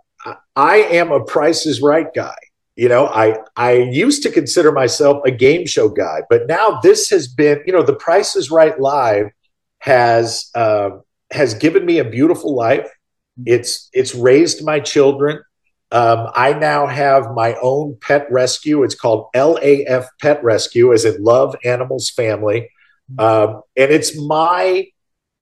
I 0.55 0.77
am 0.77 1.11
a 1.11 1.23
Price 1.23 1.67
is 1.67 1.81
Right 1.81 2.11
guy 2.13 2.35
you 2.75 2.89
know 2.89 3.07
i 3.07 3.37
i 3.55 3.73
used 3.73 4.21
to 4.23 4.31
consider 4.31 4.71
myself 4.71 5.21
a 5.25 5.31
game 5.31 5.65
show 5.65 5.89
guy 5.89 6.21
but 6.29 6.47
now 6.47 6.79
this 6.81 7.09
has 7.09 7.27
been 7.27 7.61
you 7.65 7.73
know 7.73 7.83
the 7.83 7.95
price 7.95 8.35
is 8.35 8.51
right 8.51 8.79
live 8.79 9.27
has 9.85 10.49
um, 10.55 11.03
has 11.31 11.53
given 11.53 11.85
me 11.85 11.99
a 11.99 12.03
beautiful 12.03 12.55
life. 12.55 12.89
It's 13.45 13.89
it's 13.93 14.15
raised 14.15 14.65
my 14.65 14.79
children. 14.79 15.41
Um, 15.91 16.29
i 16.33 16.51
now 16.53 16.87
have 16.87 17.31
my 17.35 17.55
own 17.61 17.97
pet 18.01 18.27
rescue. 18.31 18.83
It's 18.83 18.95
called 18.95 19.27
laf 19.35 20.05
pet 20.19 20.43
rescue 20.43 20.93
as 20.93 21.05
in 21.05 21.23
love 21.23 21.55
animals 21.63 22.09
family. 22.09 22.69
Um, 23.19 23.61
and 23.77 23.91
it's 23.91 24.19
my 24.19 24.87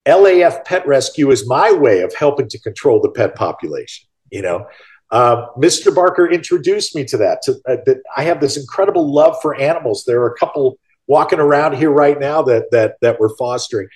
laf 0.05 0.65
pet 0.65 0.85
rescue 0.85 1.31
is 1.31 1.47
my 1.47 1.71
way 1.71 2.01
of 2.01 2.13
helping 2.13 2.49
to 2.49 2.59
control 2.59 2.99
the 2.99 3.09
pet 3.09 3.35
population 3.35 4.05
you 4.33 4.41
know 4.41 4.65
uh, 5.13 5.45
Mr. 5.57 5.93
Barker 5.93 6.27
introduced 6.27 6.95
me 6.95 7.05
to 7.05 7.17
that. 7.17 7.43
To, 7.43 7.51
uh, 7.67 7.77
that 7.85 8.01
I 8.17 8.23
have 8.23 8.41
this 8.41 8.57
incredible 8.57 9.13
love 9.13 9.37
for 9.43 9.53
animals. 9.55 10.05
There 10.05 10.19
are 10.21 10.33
a 10.33 10.37
couple 10.37 10.79
walking 11.05 11.37
around 11.39 11.75
here 11.75 11.91
right 11.91 12.19
now 12.19 12.41
that 12.41 12.71
that 12.71 12.95
that 13.01 13.19
we're 13.19 13.35
fostering. 13.37 13.87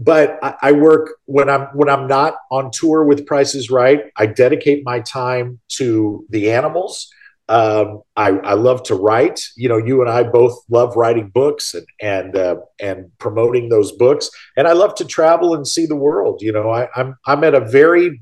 But 0.00 0.36
I, 0.42 0.54
I 0.62 0.72
work 0.72 1.14
when 1.26 1.48
I'm 1.48 1.68
when 1.74 1.88
I'm 1.88 2.08
not 2.08 2.34
on 2.50 2.72
tour 2.72 3.04
with 3.04 3.24
Prices 3.24 3.70
Right. 3.70 4.06
I 4.16 4.26
dedicate 4.26 4.84
my 4.84 4.98
time 4.98 5.60
to 5.76 6.26
the 6.30 6.50
animals. 6.50 7.08
Um, 7.48 8.02
I, 8.16 8.30
I, 8.30 8.54
love 8.54 8.82
to 8.84 8.94
write. 8.94 9.46
You 9.54 9.68
know, 9.68 9.76
you 9.76 10.00
and 10.00 10.08
I 10.08 10.22
both 10.22 10.58
love 10.70 10.96
writing 10.96 11.28
books 11.28 11.74
and 11.74 11.86
and 12.00 12.36
uh, 12.36 12.56
and 12.80 13.16
promoting 13.18 13.68
those 13.68 13.92
books. 13.92 14.28
And 14.56 14.66
I 14.66 14.72
love 14.72 14.96
to 14.96 15.04
travel 15.04 15.54
and 15.54 15.68
see 15.68 15.86
the 15.86 15.94
world. 15.94 16.42
You 16.42 16.50
know, 16.50 16.70
I, 16.70 16.88
I'm 16.96 17.16
I'm 17.26 17.44
at 17.44 17.54
a 17.54 17.60
very 17.60 18.20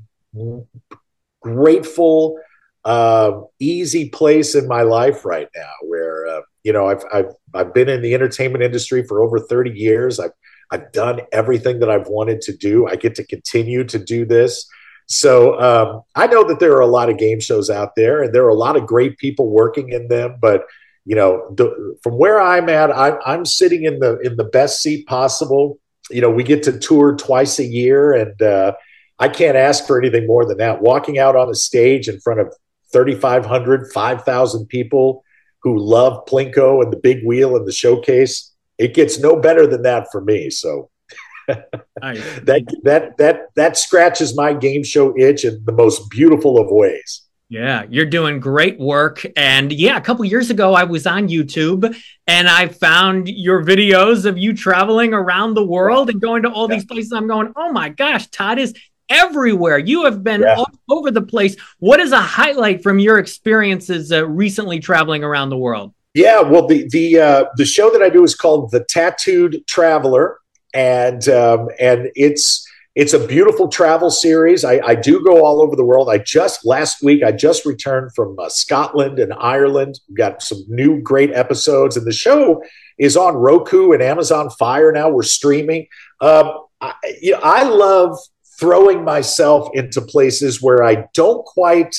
grateful, 1.43 2.39
uh, 2.85 3.41
easy 3.59 4.09
place 4.09 4.55
in 4.55 4.67
my 4.67 4.81
life 4.81 5.25
right 5.25 5.47
now 5.55 5.71
where, 5.83 6.27
uh, 6.27 6.41
you 6.63 6.73
know, 6.73 6.87
I've, 6.87 7.03
I've, 7.13 7.33
I've 7.53 7.73
been 7.73 7.89
in 7.89 8.01
the 8.01 8.13
entertainment 8.13 8.63
industry 8.63 9.03
for 9.03 9.21
over 9.21 9.39
30 9.39 9.71
years. 9.71 10.19
I've, 10.19 10.31
I've 10.71 10.91
done 10.91 11.21
everything 11.31 11.79
that 11.79 11.89
I've 11.89 12.07
wanted 12.07 12.41
to 12.41 12.57
do. 12.57 12.87
I 12.87 12.95
get 12.95 13.15
to 13.15 13.25
continue 13.25 13.83
to 13.85 13.99
do 13.99 14.25
this. 14.25 14.67
So 15.07 15.59
um, 15.59 16.01
I 16.15 16.27
know 16.27 16.43
that 16.47 16.59
there 16.59 16.73
are 16.73 16.81
a 16.81 16.87
lot 16.87 17.09
of 17.09 17.17
game 17.17 17.39
shows 17.39 17.69
out 17.69 17.95
there, 17.95 18.23
and 18.23 18.33
there 18.33 18.45
are 18.45 18.49
a 18.49 18.55
lot 18.55 18.75
of 18.75 18.85
great 18.85 19.17
people 19.17 19.49
working 19.49 19.89
in 19.89 20.07
them. 20.07 20.37
But 20.41 20.65
you 21.05 21.15
know, 21.15 21.53
the, 21.55 21.97
from 22.01 22.17
where 22.17 22.39
I'm 22.41 22.69
at, 22.69 22.95
I'm, 22.95 23.17
I'm 23.25 23.45
sitting 23.45 23.83
in 23.83 23.99
the 23.99 24.17
in 24.19 24.37
the 24.37 24.45
best 24.45 24.81
seat 24.81 25.05
possible. 25.05 25.77
You 26.09 26.21
know, 26.21 26.29
we 26.29 26.43
get 26.43 26.63
to 26.63 26.79
tour 26.79 27.15
twice 27.15 27.59
a 27.59 27.65
year, 27.65 28.13
and 28.13 28.41
uh, 28.41 28.73
I 29.19 29.27
can't 29.27 29.57
ask 29.57 29.85
for 29.85 29.99
anything 29.99 30.25
more 30.25 30.45
than 30.45 30.57
that. 30.57 30.81
Walking 30.81 31.19
out 31.19 31.35
on 31.35 31.49
a 31.49 31.55
stage 31.55 32.07
in 32.07 32.19
front 32.19 32.39
of 32.39 32.53
3,500, 32.93 33.91
5,000 33.91 34.67
people 34.67 35.23
who 35.63 35.77
love 35.77 36.25
Plinko 36.25 36.83
and 36.83 36.91
the 36.91 36.97
big 36.97 37.25
wheel 37.25 37.55
and 37.55 37.67
the 37.67 37.71
showcase, 37.71 38.53
it 38.77 38.93
gets 38.93 39.19
no 39.19 39.39
better 39.39 39.67
than 39.67 39.81
that 39.83 40.07
for 40.11 40.21
me. 40.21 40.49
So 40.49 40.89
that 41.47 42.79
that 42.83 43.17
that 43.17 43.47
that 43.55 43.77
scratches 43.77 44.35
my 44.35 44.53
game 44.53 44.83
show 44.83 45.13
itch 45.17 45.43
in 45.43 45.61
the 45.65 45.73
most 45.73 46.09
beautiful 46.09 46.57
of 46.57 46.67
ways. 46.69 47.23
Yeah, 47.49 47.85
you're 47.89 48.05
doing 48.05 48.39
great 48.39 48.79
work. 48.79 49.23
And 49.35 49.71
yeah, 49.71 49.97
a 49.97 50.01
couple 50.01 50.25
years 50.25 50.49
ago, 50.49 50.73
I 50.73 50.85
was 50.85 51.05
on 51.05 51.27
YouTube 51.27 51.95
and 52.25 52.47
I 52.47 52.67
found 52.67 53.29
your 53.29 53.63
videos 53.63 54.25
of 54.25 54.39
you 54.39 54.55
traveling 54.55 55.13
around 55.13 55.53
the 55.53 55.65
world 55.65 56.09
and 56.09 56.19
going 56.19 56.43
to 56.43 56.49
all 56.49 56.67
yeah. 56.67 56.77
these 56.77 56.85
places. 56.85 57.11
I'm 57.11 57.27
going, 57.27 57.53
oh 57.55 57.71
my 57.71 57.89
gosh, 57.89 58.27
Todd 58.29 58.57
is 58.57 58.73
everywhere. 59.09 59.77
You 59.77 60.05
have 60.05 60.23
been 60.23 60.41
yeah. 60.41 60.55
all 60.55 60.71
over 60.89 61.11
the 61.11 61.21
place. 61.21 61.55
What 61.79 61.99
is 61.99 62.11
a 62.11 62.19
highlight 62.19 62.83
from 62.83 62.99
your 62.99 63.19
experiences 63.19 64.11
uh, 64.11 64.27
recently 64.27 64.79
traveling 64.79 65.23
around 65.23 65.49
the 65.49 65.57
world? 65.57 65.93
Yeah, 66.13 66.41
well, 66.41 66.67
the 66.67 66.87
the 66.89 67.19
uh, 67.19 67.45
the 67.57 67.65
show 67.65 67.89
that 67.91 68.03
I 68.03 68.09
do 68.09 68.23
is 68.23 68.35
called 68.35 68.71
The 68.71 68.83
Tattooed 68.83 69.63
Traveler, 69.67 70.37
and 70.73 71.27
um, 71.27 71.69
and 71.79 72.11
it's 72.15 72.67
it's 72.95 73.13
a 73.13 73.27
beautiful 73.27 73.67
travel 73.67 74.11
series. 74.11 74.63
I, 74.63 74.79
I, 74.85 74.93
do 74.93 75.23
go 75.23 75.43
all 75.43 75.63
over 75.63 75.75
the 75.75 75.83
world. 75.83 76.09
I 76.11 76.19
just 76.19 76.63
last 76.63 77.01
week 77.01 77.23
I 77.23 77.31
just 77.31 77.65
returned 77.65 78.13
from 78.13 78.37
uh, 78.37 78.49
Scotland 78.49 79.17
and 79.17 79.33
Ireland. 79.33 79.99
We've 80.07 80.17
got 80.17 80.43
some 80.43 80.63
new 80.67 81.01
great 81.01 81.31
episodes, 81.31 81.97
and 81.97 82.05
the 82.05 82.11
show 82.11 82.61
is 82.99 83.17
on 83.17 83.33
Roku 83.33 83.93
and 83.93 84.03
Amazon 84.03 84.51
Fire 84.51 84.91
now. 84.91 85.09
We're 85.09 85.23
streaming. 85.23 85.87
Um, 86.21 86.51
I, 86.79 86.93
you 87.19 87.31
know, 87.31 87.39
I 87.41 87.63
love 87.63 88.19
throwing 88.59 89.03
myself 89.03 89.69
into 89.73 90.01
places 90.01 90.61
where 90.61 90.83
I 90.83 91.07
don't 91.13 91.45
quite 91.45 91.95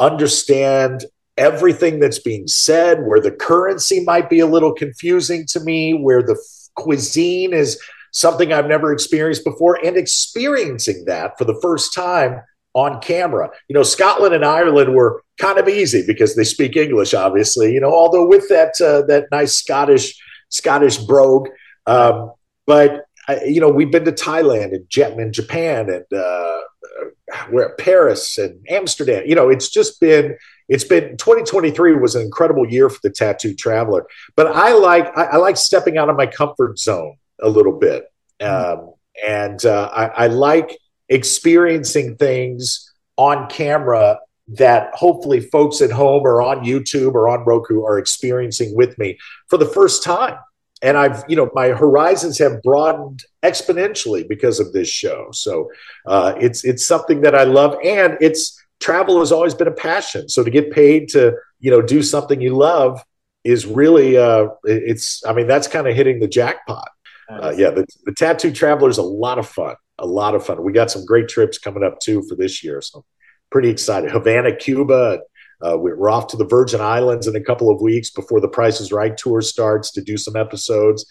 understand 0.00 1.04
everything 1.36 2.00
that's 2.00 2.18
being 2.18 2.46
said, 2.48 3.04
where 3.04 3.20
the 3.20 3.30
currency 3.30 4.04
might 4.04 4.28
be 4.28 4.40
a 4.40 4.46
little 4.46 4.72
confusing 4.72 5.46
to 5.46 5.60
me, 5.60 5.94
where 5.94 6.22
the 6.22 6.36
cuisine 6.74 7.52
is 7.52 7.80
something 8.12 8.52
I've 8.52 8.66
never 8.66 8.92
experienced 8.92 9.44
before, 9.44 9.84
and 9.84 9.96
experiencing 9.96 11.04
that 11.06 11.38
for 11.38 11.44
the 11.44 11.58
first 11.62 11.94
time 11.94 12.42
on 12.74 13.00
camera. 13.00 13.50
You 13.68 13.74
know, 13.74 13.82
Scotland 13.82 14.34
and 14.34 14.44
Ireland 14.44 14.94
were 14.94 15.22
kind 15.38 15.58
of 15.58 15.68
easy 15.68 16.04
because 16.06 16.34
they 16.34 16.44
speak 16.44 16.76
English, 16.76 17.14
obviously. 17.14 17.72
You 17.72 17.80
know, 17.80 17.92
although 17.92 18.26
with 18.26 18.48
that 18.48 18.80
uh, 18.80 19.06
that 19.06 19.26
nice 19.30 19.54
Scottish 19.54 20.20
Scottish 20.50 20.98
brogue, 20.98 21.48
um, 21.86 22.32
but 22.66 23.04
you 23.46 23.60
know, 23.60 23.68
we've 23.68 23.90
been 23.90 24.04
to 24.04 24.12
Thailand 24.12 24.74
and, 24.74 25.20
and 25.20 25.34
Japan 25.34 25.90
and 25.90 26.18
uh, 26.18 26.58
we're 27.50 27.70
at 27.70 27.78
Paris 27.78 28.38
and 28.38 28.64
Amsterdam. 28.68 29.24
You 29.26 29.34
know, 29.34 29.48
it's 29.48 29.68
just 29.70 30.00
been 30.00 30.36
it's 30.68 30.84
been 30.84 31.16
2023 31.16 31.94
was 31.96 32.14
an 32.14 32.22
incredible 32.22 32.68
year 32.68 32.88
for 32.90 33.00
the 33.02 33.10
tattoo 33.10 33.54
traveler. 33.54 34.06
But 34.36 34.48
I 34.48 34.72
like 34.72 35.06
I, 35.16 35.24
I 35.24 35.36
like 35.36 35.56
stepping 35.56 35.98
out 35.98 36.08
of 36.08 36.16
my 36.16 36.26
comfort 36.26 36.78
zone 36.78 37.16
a 37.40 37.48
little 37.48 37.78
bit, 37.78 38.06
mm-hmm. 38.40 38.80
um, 38.80 38.94
and 39.26 39.64
uh, 39.64 39.90
I, 39.92 40.06
I 40.06 40.26
like 40.28 40.78
experiencing 41.08 42.16
things 42.16 42.92
on 43.16 43.48
camera 43.48 44.18
that 44.48 44.90
hopefully 44.94 45.40
folks 45.40 45.82
at 45.82 45.90
home 45.90 46.22
or 46.24 46.40
on 46.40 46.64
YouTube 46.64 47.14
or 47.14 47.28
on 47.28 47.44
Roku 47.44 47.82
are 47.82 47.98
experiencing 47.98 48.74
with 48.74 48.96
me 48.98 49.18
for 49.48 49.58
the 49.58 49.66
first 49.66 50.02
time 50.02 50.38
and 50.82 50.96
I've, 50.96 51.24
you 51.28 51.36
know, 51.36 51.50
my 51.54 51.68
horizons 51.68 52.38
have 52.38 52.62
broadened 52.62 53.24
exponentially 53.42 54.28
because 54.28 54.60
of 54.60 54.72
this 54.72 54.88
show. 54.88 55.28
So 55.32 55.70
uh, 56.06 56.34
it's 56.40 56.64
it's 56.64 56.86
something 56.86 57.22
that 57.22 57.34
I 57.34 57.44
love, 57.44 57.76
and 57.84 58.16
it's 58.20 58.62
travel 58.80 59.18
has 59.18 59.32
always 59.32 59.54
been 59.54 59.68
a 59.68 59.72
passion. 59.72 60.28
So 60.28 60.44
to 60.44 60.50
get 60.50 60.70
paid 60.70 61.08
to, 61.10 61.34
you 61.60 61.70
know, 61.70 61.82
do 61.82 62.02
something 62.02 62.40
you 62.40 62.56
love, 62.56 63.02
is 63.44 63.66
really 63.66 64.16
uh, 64.16 64.48
it's. 64.64 65.24
I 65.26 65.32
mean, 65.32 65.46
that's 65.46 65.68
kind 65.68 65.86
of 65.86 65.94
hitting 65.94 66.20
the 66.20 66.28
jackpot. 66.28 66.88
Uh, 67.30 67.52
yeah, 67.56 67.70
the, 67.70 67.86
the 68.04 68.12
Tattoo 68.12 68.50
Traveler 68.52 68.88
is 68.88 68.98
a 68.98 69.02
lot 69.02 69.38
of 69.38 69.46
fun. 69.46 69.74
A 69.98 70.06
lot 70.06 70.34
of 70.34 70.46
fun. 70.46 70.62
We 70.62 70.72
got 70.72 70.90
some 70.90 71.04
great 71.04 71.28
trips 71.28 71.58
coming 71.58 71.82
up 71.82 72.00
too 72.00 72.22
for 72.28 72.36
this 72.36 72.64
year, 72.64 72.80
so 72.80 73.04
pretty 73.50 73.68
excited. 73.68 74.10
Havana, 74.10 74.54
Cuba. 74.54 75.20
Uh, 75.60 75.76
we're 75.76 76.10
off 76.10 76.28
to 76.28 76.36
the 76.36 76.44
Virgin 76.44 76.80
Islands 76.80 77.26
in 77.26 77.34
a 77.34 77.40
couple 77.40 77.70
of 77.70 77.80
weeks 77.80 78.10
before 78.10 78.40
the 78.40 78.48
Price 78.48 78.80
is 78.80 78.92
Right 78.92 79.16
tour 79.16 79.42
starts 79.42 79.90
to 79.92 80.00
do 80.00 80.16
some 80.16 80.36
episodes, 80.36 81.04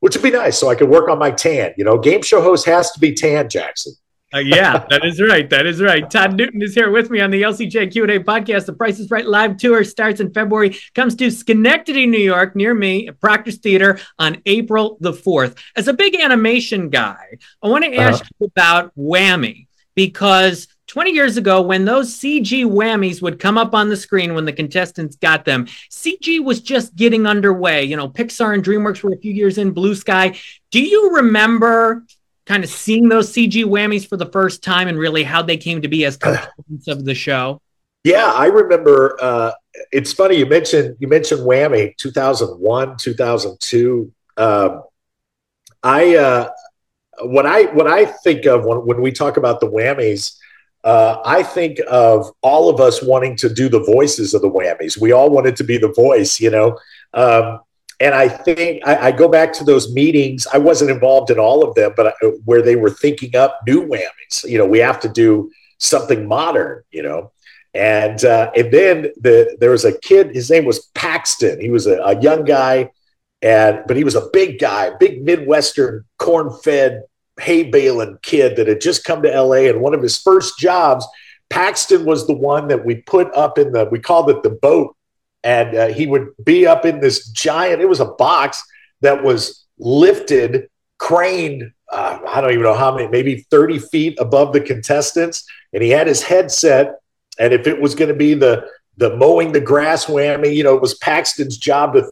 which 0.00 0.16
would 0.16 0.22
be 0.22 0.30
nice. 0.30 0.58
So 0.58 0.68
I 0.68 0.74
could 0.74 0.88
work 0.88 1.08
on 1.08 1.18
my 1.18 1.30
tan. 1.30 1.72
You 1.76 1.84
know, 1.84 1.98
game 1.98 2.22
show 2.22 2.40
host 2.40 2.66
has 2.66 2.90
to 2.92 3.00
be 3.00 3.14
tan, 3.14 3.48
Jackson. 3.48 3.92
Uh, 4.34 4.38
yeah, 4.38 4.84
that 4.90 5.04
is 5.04 5.22
right. 5.22 5.48
That 5.48 5.66
is 5.66 5.80
right. 5.80 6.10
Todd 6.10 6.34
Newton 6.34 6.60
is 6.60 6.74
here 6.74 6.90
with 6.90 7.10
me 7.10 7.20
on 7.20 7.30
the 7.30 7.42
LCJ 7.42 7.92
Q&A 7.92 8.18
podcast. 8.18 8.66
The 8.66 8.72
Price 8.72 8.98
is 8.98 9.08
Right 9.08 9.24
live 9.24 9.56
tour 9.56 9.84
starts 9.84 10.18
in 10.20 10.32
February, 10.32 10.76
comes 10.96 11.14
to 11.16 11.30
Schenectady, 11.30 12.06
New 12.06 12.18
York, 12.18 12.56
near 12.56 12.74
me 12.74 13.06
at 13.06 13.20
Proctor's 13.20 13.58
Theater 13.58 14.00
on 14.18 14.42
April 14.44 14.98
the 15.00 15.12
4th. 15.12 15.56
As 15.76 15.86
a 15.86 15.92
big 15.92 16.16
animation 16.16 16.90
guy, 16.90 17.38
I 17.62 17.68
want 17.68 17.84
to 17.84 17.94
ask 17.94 18.22
uh-huh. 18.22 18.30
you 18.40 18.46
about 18.46 18.96
Whammy 18.96 19.68
because 19.94 20.66
20 20.86 21.10
years 21.10 21.36
ago, 21.36 21.60
when 21.62 21.84
those 21.84 22.14
CG 22.14 22.64
whammies 22.64 23.20
would 23.20 23.38
come 23.38 23.58
up 23.58 23.74
on 23.74 23.88
the 23.88 23.96
screen 23.96 24.34
when 24.34 24.44
the 24.44 24.52
contestants 24.52 25.16
got 25.16 25.44
them, 25.44 25.66
CG 25.90 26.42
was 26.42 26.60
just 26.60 26.94
getting 26.94 27.26
underway. 27.26 27.84
You 27.84 27.96
know, 27.96 28.08
Pixar 28.08 28.54
and 28.54 28.64
DreamWorks 28.64 29.02
were 29.02 29.12
a 29.12 29.18
few 29.18 29.32
years 29.32 29.58
in, 29.58 29.72
Blue 29.72 29.94
Sky. 29.94 30.38
Do 30.70 30.80
you 30.80 31.16
remember 31.16 32.04
kind 32.46 32.62
of 32.62 32.70
seeing 32.70 33.08
those 33.08 33.32
CG 33.32 33.64
whammies 33.64 34.08
for 34.08 34.16
the 34.16 34.26
first 34.26 34.62
time 34.62 34.86
and 34.86 34.98
really 34.98 35.24
how 35.24 35.42
they 35.42 35.56
came 35.56 35.82
to 35.82 35.88
be 35.88 36.04
as 36.04 36.16
components 36.16 36.86
of 36.86 37.04
the 37.04 37.14
show? 37.14 37.60
Yeah, 38.04 38.30
I 38.32 38.46
remember. 38.46 39.16
Uh, 39.20 39.52
it's 39.90 40.12
funny 40.12 40.36
you 40.36 40.46
mentioned 40.46 40.96
you 41.00 41.08
mentioned 41.08 41.40
whammy 41.40 41.96
2001, 41.96 42.96
2002. 42.98 44.12
Um, 44.36 44.82
I 45.82 46.16
uh, 46.16 46.50
when 47.22 47.46
I 47.46 47.64
when 47.64 47.88
I 47.88 48.04
think 48.04 48.46
of 48.46 48.64
when 48.64 48.78
when 48.86 49.02
we 49.02 49.10
talk 49.10 49.36
about 49.36 49.58
the 49.58 49.68
whammies. 49.68 50.36
Uh, 50.86 51.20
I 51.24 51.42
think 51.42 51.80
of 51.88 52.30
all 52.42 52.68
of 52.70 52.80
us 52.80 53.02
wanting 53.02 53.34
to 53.38 53.52
do 53.52 53.68
the 53.68 53.80
voices 53.80 54.34
of 54.34 54.42
the 54.42 54.48
whammies. 54.48 54.96
We 54.96 55.10
all 55.10 55.30
wanted 55.30 55.56
to 55.56 55.64
be 55.64 55.78
the 55.78 55.92
voice, 55.92 56.38
you 56.38 56.48
know. 56.48 56.78
Um, 57.12 57.58
and 57.98 58.14
I 58.14 58.28
think 58.28 58.86
I, 58.86 59.08
I, 59.08 59.10
go 59.10 59.26
back 59.26 59.52
to 59.54 59.64
those 59.64 59.92
meetings. 59.92 60.46
I 60.46 60.58
wasn't 60.58 60.92
involved 60.92 61.32
in 61.32 61.40
all 61.40 61.68
of 61.68 61.74
them, 61.74 61.92
but 61.96 62.06
I, 62.06 62.26
where 62.44 62.62
they 62.62 62.76
were 62.76 62.90
thinking 62.90 63.34
up 63.34 63.58
new 63.66 63.84
whammies. 63.84 64.48
You 64.48 64.58
know, 64.58 64.66
we 64.66 64.78
have 64.78 65.00
to 65.00 65.08
do 65.08 65.50
something 65.78 66.28
modern. 66.28 66.84
You 66.92 67.02
know, 67.02 67.32
and 67.74 68.24
uh, 68.24 68.52
and 68.54 68.72
then 68.72 69.12
the 69.20 69.56
there 69.58 69.70
was 69.72 69.84
a 69.84 69.98
kid. 69.98 70.36
His 70.36 70.50
name 70.50 70.66
was 70.66 70.86
Paxton. 70.94 71.60
He 71.60 71.70
was 71.70 71.88
a, 71.88 71.98
a 72.00 72.20
young 72.20 72.44
guy, 72.44 72.90
and 73.42 73.82
but 73.88 73.96
he 73.96 74.04
was 74.04 74.14
a 74.14 74.28
big 74.32 74.60
guy, 74.60 74.92
big 75.00 75.24
Midwestern 75.24 76.04
corn-fed 76.18 77.02
hay 77.40 77.64
baling 77.64 78.18
kid 78.22 78.56
that 78.56 78.68
had 78.68 78.80
just 78.80 79.04
come 79.04 79.22
to 79.22 79.40
LA. 79.42 79.68
And 79.68 79.80
one 79.80 79.94
of 79.94 80.02
his 80.02 80.18
first 80.18 80.58
jobs, 80.58 81.06
Paxton 81.50 82.04
was 82.04 82.26
the 82.26 82.34
one 82.34 82.68
that 82.68 82.84
we 82.84 82.96
put 82.96 83.32
up 83.34 83.58
in 83.58 83.72
the 83.72 83.84
we 83.90 84.00
called 84.00 84.30
it 84.30 84.42
the 84.42 84.50
boat 84.50 84.96
and 85.46 85.76
uh, 85.76 85.86
he 85.86 86.06
would 86.06 86.28
be 86.42 86.66
up 86.66 86.84
in 86.84 87.00
this 87.00 87.28
giant 87.28 87.80
it 87.80 87.88
was 87.88 88.00
a 88.00 88.04
box 88.04 88.62
that 89.00 89.22
was 89.22 89.64
lifted 89.78 90.68
craned 90.98 91.72
uh, 91.92 92.18
i 92.28 92.40
don't 92.40 92.50
even 92.50 92.64
know 92.64 92.74
how 92.74 92.94
many 92.94 93.08
maybe 93.08 93.46
30 93.50 93.78
feet 93.78 94.18
above 94.18 94.52
the 94.52 94.60
contestants 94.60 95.46
and 95.72 95.82
he 95.82 95.90
had 95.90 96.06
his 96.06 96.22
headset 96.22 96.96
and 97.38 97.52
if 97.52 97.66
it 97.66 97.80
was 97.80 97.94
going 97.94 98.08
to 98.08 98.14
be 98.14 98.34
the 98.34 98.66
the 98.96 99.16
mowing 99.16 99.52
the 99.52 99.60
grass 99.60 100.06
whammy 100.06 100.54
you 100.54 100.64
know 100.64 100.74
it 100.74 100.82
was 100.82 100.94
paxton's 100.94 101.56
job 101.56 101.94
to 101.94 102.10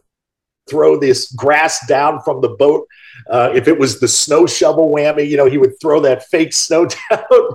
throw 0.67 0.99
this 0.99 1.31
grass 1.31 1.85
down 1.87 2.21
from 2.21 2.41
the 2.41 2.49
boat 2.49 2.87
uh, 3.29 3.51
if 3.55 3.67
it 3.67 3.77
was 3.77 3.99
the 3.99 4.07
snow 4.07 4.45
shovel 4.45 4.91
whammy, 4.91 5.27
you 5.27 5.37
know, 5.37 5.45
he 5.45 5.57
would 5.57 5.79
throw 5.81 5.99
that 6.01 6.25
fake 6.27 6.53
snow 6.53 6.85
down. 7.09 7.49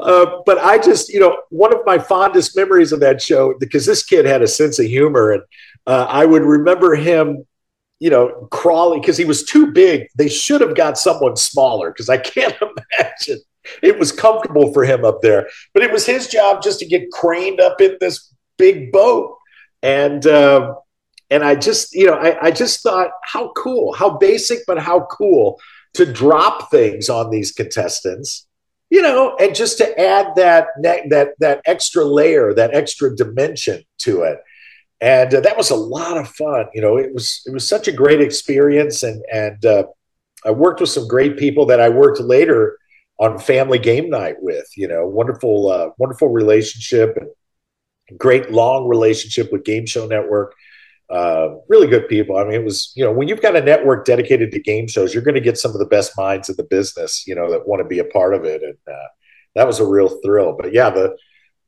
uh, 0.00 0.26
but 0.44 0.58
I 0.58 0.78
just, 0.78 1.08
you 1.08 1.20
know, 1.20 1.38
one 1.50 1.74
of 1.74 1.80
my 1.86 1.98
fondest 1.98 2.56
memories 2.56 2.92
of 2.92 3.00
that 3.00 3.22
show, 3.22 3.54
because 3.58 3.86
this 3.86 4.04
kid 4.04 4.26
had 4.26 4.42
a 4.42 4.48
sense 4.48 4.78
of 4.78 4.86
humor. 4.86 5.32
And 5.32 5.42
uh, 5.86 6.06
I 6.08 6.26
would 6.26 6.42
remember 6.42 6.94
him, 6.94 7.46
you 8.00 8.10
know, 8.10 8.48
crawling 8.50 9.00
because 9.00 9.16
he 9.16 9.24
was 9.24 9.44
too 9.44 9.72
big. 9.72 10.08
They 10.16 10.28
should 10.28 10.60
have 10.60 10.74
got 10.74 10.98
someone 10.98 11.36
smaller 11.36 11.90
because 11.90 12.08
I 12.08 12.16
can't 12.18 12.56
imagine 12.60 13.40
it 13.82 13.98
was 13.98 14.12
comfortable 14.12 14.74
for 14.74 14.84
him 14.84 15.06
up 15.06 15.22
there. 15.22 15.48
But 15.72 15.84
it 15.84 15.92
was 15.92 16.04
his 16.04 16.28
job 16.28 16.62
just 16.62 16.80
to 16.80 16.86
get 16.86 17.10
craned 17.10 17.60
up 17.60 17.80
in 17.80 17.96
this 17.98 18.30
big 18.58 18.92
boat. 18.92 19.38
And, 19.82 20.26
uh, 20.26 20.74
and 21.30 21.42
I 21.42 21.54
just, 21.54 21.94
you 21.94 22.06
know, 22.06 22.14
I, 22.14 22.46
I 22.46 22.50
just 22.50 22.82
thought 22.82 23.10
how 23.22 23.52
cool, 23.52 23.92
how 23.92 24.16
basic, 24.18 24.60
but 24.66 24.78
how 24.78 25.06
cool 25.10 25.60
to 25.94 26.10
drop 26.10 26.70
things 26.70 27.08
on 27.08 27.30
these 27.30 27.52
contestants, 27.52 28.46
you 28.90 29.00
know, 29.00 29.36
and 29.40 29.54
just 29.54 29.78
to 29.78 30.00
add 30.00 30.34
that 30.36 30.68
that 30.82 31.34
that 31.38 31.60
extra 31.64 32.04
layer, 32.04 32.52
that 32.54 32.74
extra 32.74 33.14
dimension 33.14 33.82
to 33.98 34.22
it. 34.22 34.38
And 35.00 35.34
uh, 35.34 35.40
that 35.40 35.56
was 35.56 35.70
a 35.70 35.76
lot 35.76 36.16
of 36.16 36.28
fun. 36.28 36.66
You 36.74 36.82
know, 36.82 36.96
it 36.96 37.12
was 37.12 37.42
it 37.46 37.52
was 37.52 37.66
such 37.66 37.88
a 37.88 37.92
great 37.92 38.20
experience, 38.20 39.02
and 39.02 39.24
and 39.32 39.64
uh, 39.64 39.84
I 40.44 40.50
worked 40.50 40.80
with 40.80 40.90
some 40.90 41.08
great 41.08 41.36
people 41.36 41.66
that 41.66 41.80
I 41.80 41.88
worked 41.88 42.20
later 42.20 42.78
on 43.18 43.38
Family 43.38 43.78
Game 43.78 44.10
Night 44.10 44.36
with. 44.40 44.66
You 44.76 44.88
know, 44.88 45.06
wonderful 45.06 45.70
uh, 45.70 45.90
wonderful 45.98 46.28
relationship 46.28 47.16
and 47.16 48.18
great 48.18 48.50
long 48.50 48.86
relationship 48.86 49.50
with 49.52 49.64
Game 49.64 49.86
Show 49.86 50.06
Network 50.06 50.54
uh, 51.10 51.56
really 51.68 51.86
good 51.86 52.08
people. 52.08 52.36
I 52.36 52.44
mean, 52.44 52.54
it 52.54 52.64
was, 52.64 52.92
you 52.96 53.04
know, 53.04 53.12
when 53.12 53.28
you've 53.28 53.42
got 53.42 53.56
a 53.56 53.62
network 53.62 54.04
dedicated 54.04 54.50
to 54.52 54.60
game 54.60 54.88
shows, 54.88 55.12
you're 55.12 55.22
going 55.22 55.34
to 55.34 55.40
get 55.40 55.58
some 55.58 55.72
of 55.72 55.78
the 55.78 55.86
best 55.86 56.16
minds 56.16 56.48
in 56.48 56.56
the 56.56 56.64
business, 56.64 57.26
you 57.26 57.34
know, 57.34 57.50
that 57.50 57.68
want 57.68 57.80
to 57.80 57.88
be 57.88 57.98
a 57.98 58.04
part 58.04 58.34
of 58.34 58.44
it. 58.44 58.62
And 58.62 58.78
uh, 58.88 59.08
that 59.54 59.66
was 59.66 59.80
a 59.80 59.86
real 59.86 60.08
thrill. 60.24 60.56
But 60.58 60.72
yeah, 60.72 60.90
the, 60.90 61.16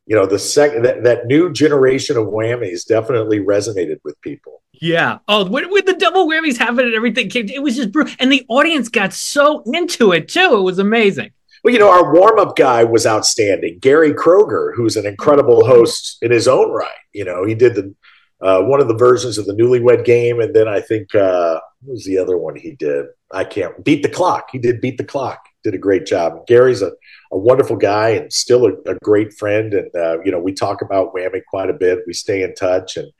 you 0.07 0.17
know, 0.17 0.27
the 0.27 0.39
second 0.39 0.83
that, 0.83 1.05
that 1.05 1.27
new 1.27 1.53
generation 1.53 2.17
of 2.17 2.27
whammies 2.27 2.87
definitely 2.87 3.41
resonated 3.41 3.99
with 4.05 4.21
people. 4.21 4.63
Yeah. 4.73 5.19
Oh, 5.27 5.45
with, 5.49 5.67
with 5.71 5.87
the 5.87 5.95
double 5.95 6.29
whammies 6.29 6.57
happening 6.59 6.87
and 6.87 6.95
everything 6.95 7.29
came, 7.29 7.49
it 7.49 7.63
was 7.63 7.77
just 7.77 7.93
brutal. 7.93 8.15
And 8.19 8.31
the 8.31 8.45
audience 8.49 8.89
got 8.89 9.13
so 9.13 9.63
into 9.67 10.13
it 10.13 10.29
too. 10.29 10.57
It 10.57 10.63
was 10.63 10.79
amazing. 10.79 11.31
Well, 11.65 11.73
you 11.73 11.81
know, 11.81 11.91
our 11.91 12.15
warm 12.15 12.39
up 12.39 12.55
guy 12.57 12.85
was 12.85 13.07
outstanding. 13.07 13.81
Gary 13.81 14.13
Kroeger, 14.13 14.73
who's 14.77 14.97
an 14.97 15.07
incredible 15.07 15.67
host 15.67 16.19
in 16.23 16.31
his 16.31 16.47
own 16.47 16.71
right. 16.71 16.91
You 17.13 17.25
know, 17.25 17.45
he 17.45 17.55
did 17.55 17.75
the 17.75 17.93
uh, 18.41 18.63
one 18.63 18.81
of 18.81 18.89
the 18.89 18.97
versions 18.97 19.39
of 19.39 19.47
the 19.47 19.55
Newlywed 19.55 20.05
Game, 20.05 20.41
and 20.41 20.55
then 20.55 20.69
I 20.69 20.81
think 20.81 21.15
uh, 21.15 21.59
what 21.83 21.95
was 21.95 22.05
the 22.05 22.19
other 22.19 22.37
one 22.37 22.57
he 22.57 22.73
did? 22.73 23.07
I 23.33 23.45
can't 23.45 23.83
beat 23.85 24.03
the 24.03 24.09
clock. 24.09 24.51
He 24.53 24.59
did 24.59 24.81
beat 24.81 24.99
the 24.99 25.05
clock. 25.05 25.41
Did 25.65 25.75
a 25.75 25.79
great 25.79 26.07
job. 26.07 26.47
Gary's 26.47 26.83
a, 26.83 26.93
a 27.33 27.39
wonderful 27.39 27.77
guy 27.77 28.11
and 28.11 28.33
still 28.33 28.67
a, 28.67 28.73
a 28.91 28.95
great 29.03 29.33
friend. 29.33 29.75
And 29.75 29.95
uh, 29.97 30.21
you 30.23 30.31
know, 30.31 30.39
we 30.39 30.53
talk 30.53 30.83
about 30.83 31.15
Whammy 31.15 31.43
quite 31.49 31.71
a 31.71 31.75
bit. 31.75 32.01
We 32.07 32.13
stay 32.13 32.43
in 32.43 32.55
touch, 32.55 32.97
and 32.97 33.11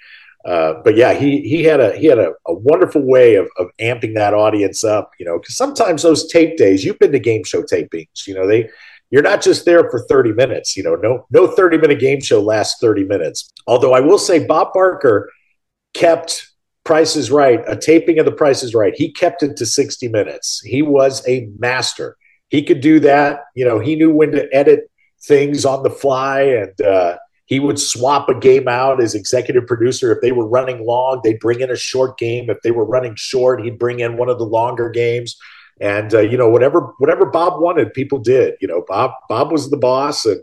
uh, 0.45 0.75
but 0.85 0.97
yeah, 0.97 1.15
he 1.15 1.41
he 1.41 1.65
had 1.65 1.81
a 1.81 1.97
he 1.97 2.07
had 2.07 2.19
a, 2.19 2.33
a 2.47 2.55
wonderful 2.55 3.03
way 3.03 3.37
of, 3.37 3.49
of 3.59 3.69
amping 3.81 4.15
that 4.15 4.35
audience 4.35 4.85
up. 4.85 5.11
You 5.19 5.27
know, 5.27 5.39
because 5.39 5.57
sometimes 5.57 6.03
those 6.03 6.31
tape 6.31 6.57
days, 6.57 6.85
you've 6.85 6.99
been 6.99 7.13
to 7.13 7.19
game 7.19 7.43
show 7.43 7.63
tapings. 7.63 8.27
You 8.27 8.35
know, 8.35 8.47
they 8.47 8.69
you're 9.11 9.23
not 9.23 9.43
just 9.43 9.65
there 9.65 9.89
for 9.91 10.05
30 10.09 10.33
minutes. 10.33 10.77
You 10.77 10.83
know, 10.83 10.97
no 10.97 11.27
no 11.31 11.47
30 11.47 11.79
minute 11.79 12.01
game 12.01 12.21
show 12.21 12.41
lasts 12.41 12.79
30 12.81 13.05
minutes. 13.05 13.51
Although 13.67 13.93
I 13.93 14.01
will 14.01 14.19
say 14.19 14.45
Bob 14.45 14.73
Barker 14.73 15.31
kept 15.95 16.51
Price 16.85 17.17
is 17.17 17.31
Right, 17.31 17.61
a 17.67 17.77
taping 17.77 18.19
of 18.19 18.27
The 18.27 18.33
Price 18.33 18.63
is 18.63 18.75
Right. 18.75 18.95
He 18.97 19.13
kept 19.13 19.43
it 19.43 19.57
to 19.57 19.67
60 19.67 20.09
minutes. 20.09 20.61
He 20.65 20.83
was 20.83 21.27
a 21.29 21.49
master. 21.59 22.17
He 22.49 22.63
could 22.63 22.81
do 22.81 23.01
that. 23.01 23.41
You 23.55 23.65
know, 23.65 23.81
he 23.81 23.97
knew 23.97 24.13
when 24.13 24.31
to 24.33 24.49
edit 24.55 24.91
things 25.25 25.65
on 25.65 25.83
the 25.83 25.91
fly 25.91 26.43
and 26.43 26.81
uh, 26.81 27.17
he 27.47 27.59
would 27.59 27.81
swap 27.81 28.29
a 28.29 28.35
game 28.35 28.69
out 28.69 29.03
as 29.03 29.15
executive 29.15 29.67
producer. 29.67 30.13
If 30.13 30.21
they 30.21 30.33
were 30.33 30.47
running 30.47 30.87
long, 30.87 31.21
they'd 31.23 31.41
bring 31.41 31.61
in 31.61 31.71
a 31.71 31.77
short 31.77 32.19
game. 32.19 32.51
If 32.51 32.63
they 32.63 32.71
were 32.71 32.85
running 32.85 33.15
short, 33.17 33.65
he'd 33.65 33.79
bring 33.79 34.01
in 34.01 34.17
one 34.17 34.29
of 34.29 34.39
the 34.39 34.45
longer 34.45 34.89
games 34.89 35.37
and 35.81 36.15
uh, 36.15 36.21
you 36.21 36.39
know 36.39 36.49
whatever 36.49 36.93
whatever 36.99 37.27
Bob 37.27 37.61
wanted, 37.61 37.93
people 37.93 38.19
did. 38.19 38.55
You 38.61 38.69
know, 38.69 38.85
Bob 38.87 39.13
Bob 39.29 39.53
was 39.53 39.71
the 39.71 39.77
boss, 39.77 40.25
and 40.27 40.43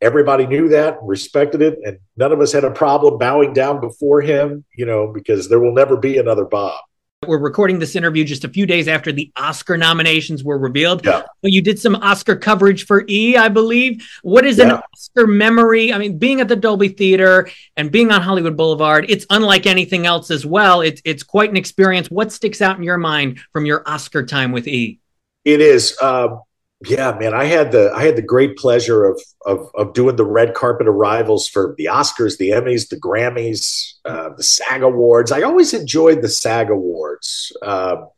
everybody 0.00 0.46
knew 0.46 0.68
that, 0.68 0.98
respected 1.02 1.62
it, 1.62 1.78
and 1.84 1.98
none 2.16 2.32
of 2.32 2.40
us 2.40 2.52
had 2.52 2.64
a 2.64 2.70
problem 2.70 3.18
bowing 3.18 3.52
down 3.52 3.80
before 3.80 4.20
him. 4.20 4.64
You 4.76 4.86
know, 4.86 5.12
because 5.12 5.48
there 5.48 5.60
will 5.60 5.74
never 5.74 5.96
be 5.96 6.18
another 6.18 6.44
Bob. 6.44 6.80
We're 7.24 7.38
recording 7.38 7.78
this 7.78 7.94
interview 7.94 8.24
just 8.24 8.42
a 8.42 8.48
few 8.48 8.66
days 8.66 8.88
after 8.88 9.12
the 9.12 9.30
Oscar 9.36 9.76
nominations 9.76 10.42
were 10.42 10.58
revealed. 10.58 11.06
Yeah. 11.06 11.22
You 11.42 11.62
did 11.62 11.78
some 11.78 11.94
Oscar 11.96 12.34
coverage 12.34 12.84
for 12.84 13.04
E, 13.08 13.36
I 13.36 13.48
believe. 13.48 14.04
What 14.22 14.44
is 14.44 14.58
yeah. 14.58 14.64
an 14.64 14.82
Oscar 14.92 15.28
memory? 15.28 15.92
I 15.92 15.98
mean, 15.98 16.18
being 16.18 16.40
at 16.40 16.48
the 16.48 16.56
Dolby 16.56 16.88
Theater 16.88 17.48
and 17.76 17.92
being 17.92 18.10
on 18.10 18.22
Hollywood 18.22 18.56
Boulevard, 18.56 19.06
it's 19.08 19.24
unlike 19.30 19.66
anything 19.66 20.04
else 20.04 20.32
as 20.32 20.44
well. 20.44 20.80
It's 20.80 21.00
it's 21.04 21.22
quite 21.22 21.50
an 21.50 21.56
experience. 21.56 22.10
What 22.10 22.32
sticks 22.32 22.60
out 22.60 22.76
in 22.76 22.82
your 22.82 22.98
mind 22.98 23.38
from 23.52 23.66
your 23.66 23.88
Oscar 23.88 24.26
time 24.26 24.50
with 24.50 24.66
E? 24.66 24.98
It 25.44 25.60
is. 25.60 25.96
Uh, 26.02 26.38
yeah, 26.86 27.16
man, 27.18 27.34
I 27.34 27.44
had 27.44 27.72
the 27.72 27.92
I 27.94 28.04
had 28.04 28.16
the 28.16 28.22
great 28.22 28.56
pleasure 28.56 29.04
of 29.04 29.20
of, 29.44 29.70
of 29.74 29.92
doing 29.92 30.16
the 30.16 30.24
red 30.24 30.54
carpet 30.54 30.88
arrivals 30.88 31.48
for 31.48 31.74
the 31.78 31.86
Oscars, 31.86 32.38
the 32.38 32.50
Emmys, 32.50 32.88
the 32.88 32.96
Grammys, 32.96 33.94
uh, 34.04 34.30
the 34.36 34.42
SAG 34.42 34.82
Awards. 34.82 35.32
I 35.32 35.42
always 35.42 35.74
enjoyed 35.74 36.22
the 36.22 36.28
SAG 36.28 36.70
Awards 36.70 37.52
um, 37.62 38.08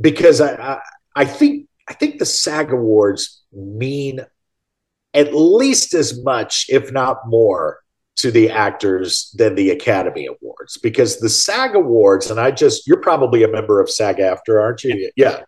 because 0.00 0.40
I, 0.40 0.54
I 0.54 0.80
I 1.14 1.24
think 1.24 1.68
I 1.88 1.94
think 1.94 2.18
the 2.18 2.26
SAG 2.26 2.72
Awards 2.72 3.42
mean 3.52 4.20
at 5.14 5.34
least 5.34 5.94
as 5.94 6.22
much, 6.22 6.66
if 6.68 6.90
not 6.90 7.18
more, 7.26 7.80
to 8.16 8.30
the 8.30 8.50
actors 8.50 9.34
than 9.36 9.54
the 9.54 9.70
Academy 9.70 10.26
Awards 10.26 10.78
because 10.78 11.18
the 11.18 11.28
SAG 11.28 11.74
Awards, 11.74 12.30
and 12.30 12.38
I 12.38 12.50
just, 12.50 12.86
you're 12.86 13.00
probably 13.00 13.42
a 13.42 13.48
member 13.48 13.80
of 13.80 13.90
SAG 13.90 14.20
after, 14.20 14.60
aren't 14.60 14.84
you? 14.84 15.10
Yeah. 15.16 15.40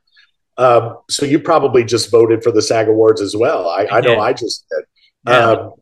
Um, 0.56 0.98
so 1.10 1.26
you 1.26 1.40
probably 1.40 1.84
just 1.84 2.10
voted 2.10 2.42
for 2.42 2.52
the 2.52 2.62
SAG 2.62 2.88
Awards 2.88 3.20
as 3.20 3.36
well. 3.36 3.68
I, 3.68 3.86
I 3.90 4.00
know 4.00 4.20
I 4.20 4.32
just 4.32 4.64
did. 4.70 4.84
Yeah. 5.26 5.38
Um, 5.38 5.72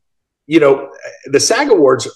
you 0.47 0.61
know, 0.61 0.91
the 1.27 1.41
SAG 1.41 1.71
Awards, 1.71 2.09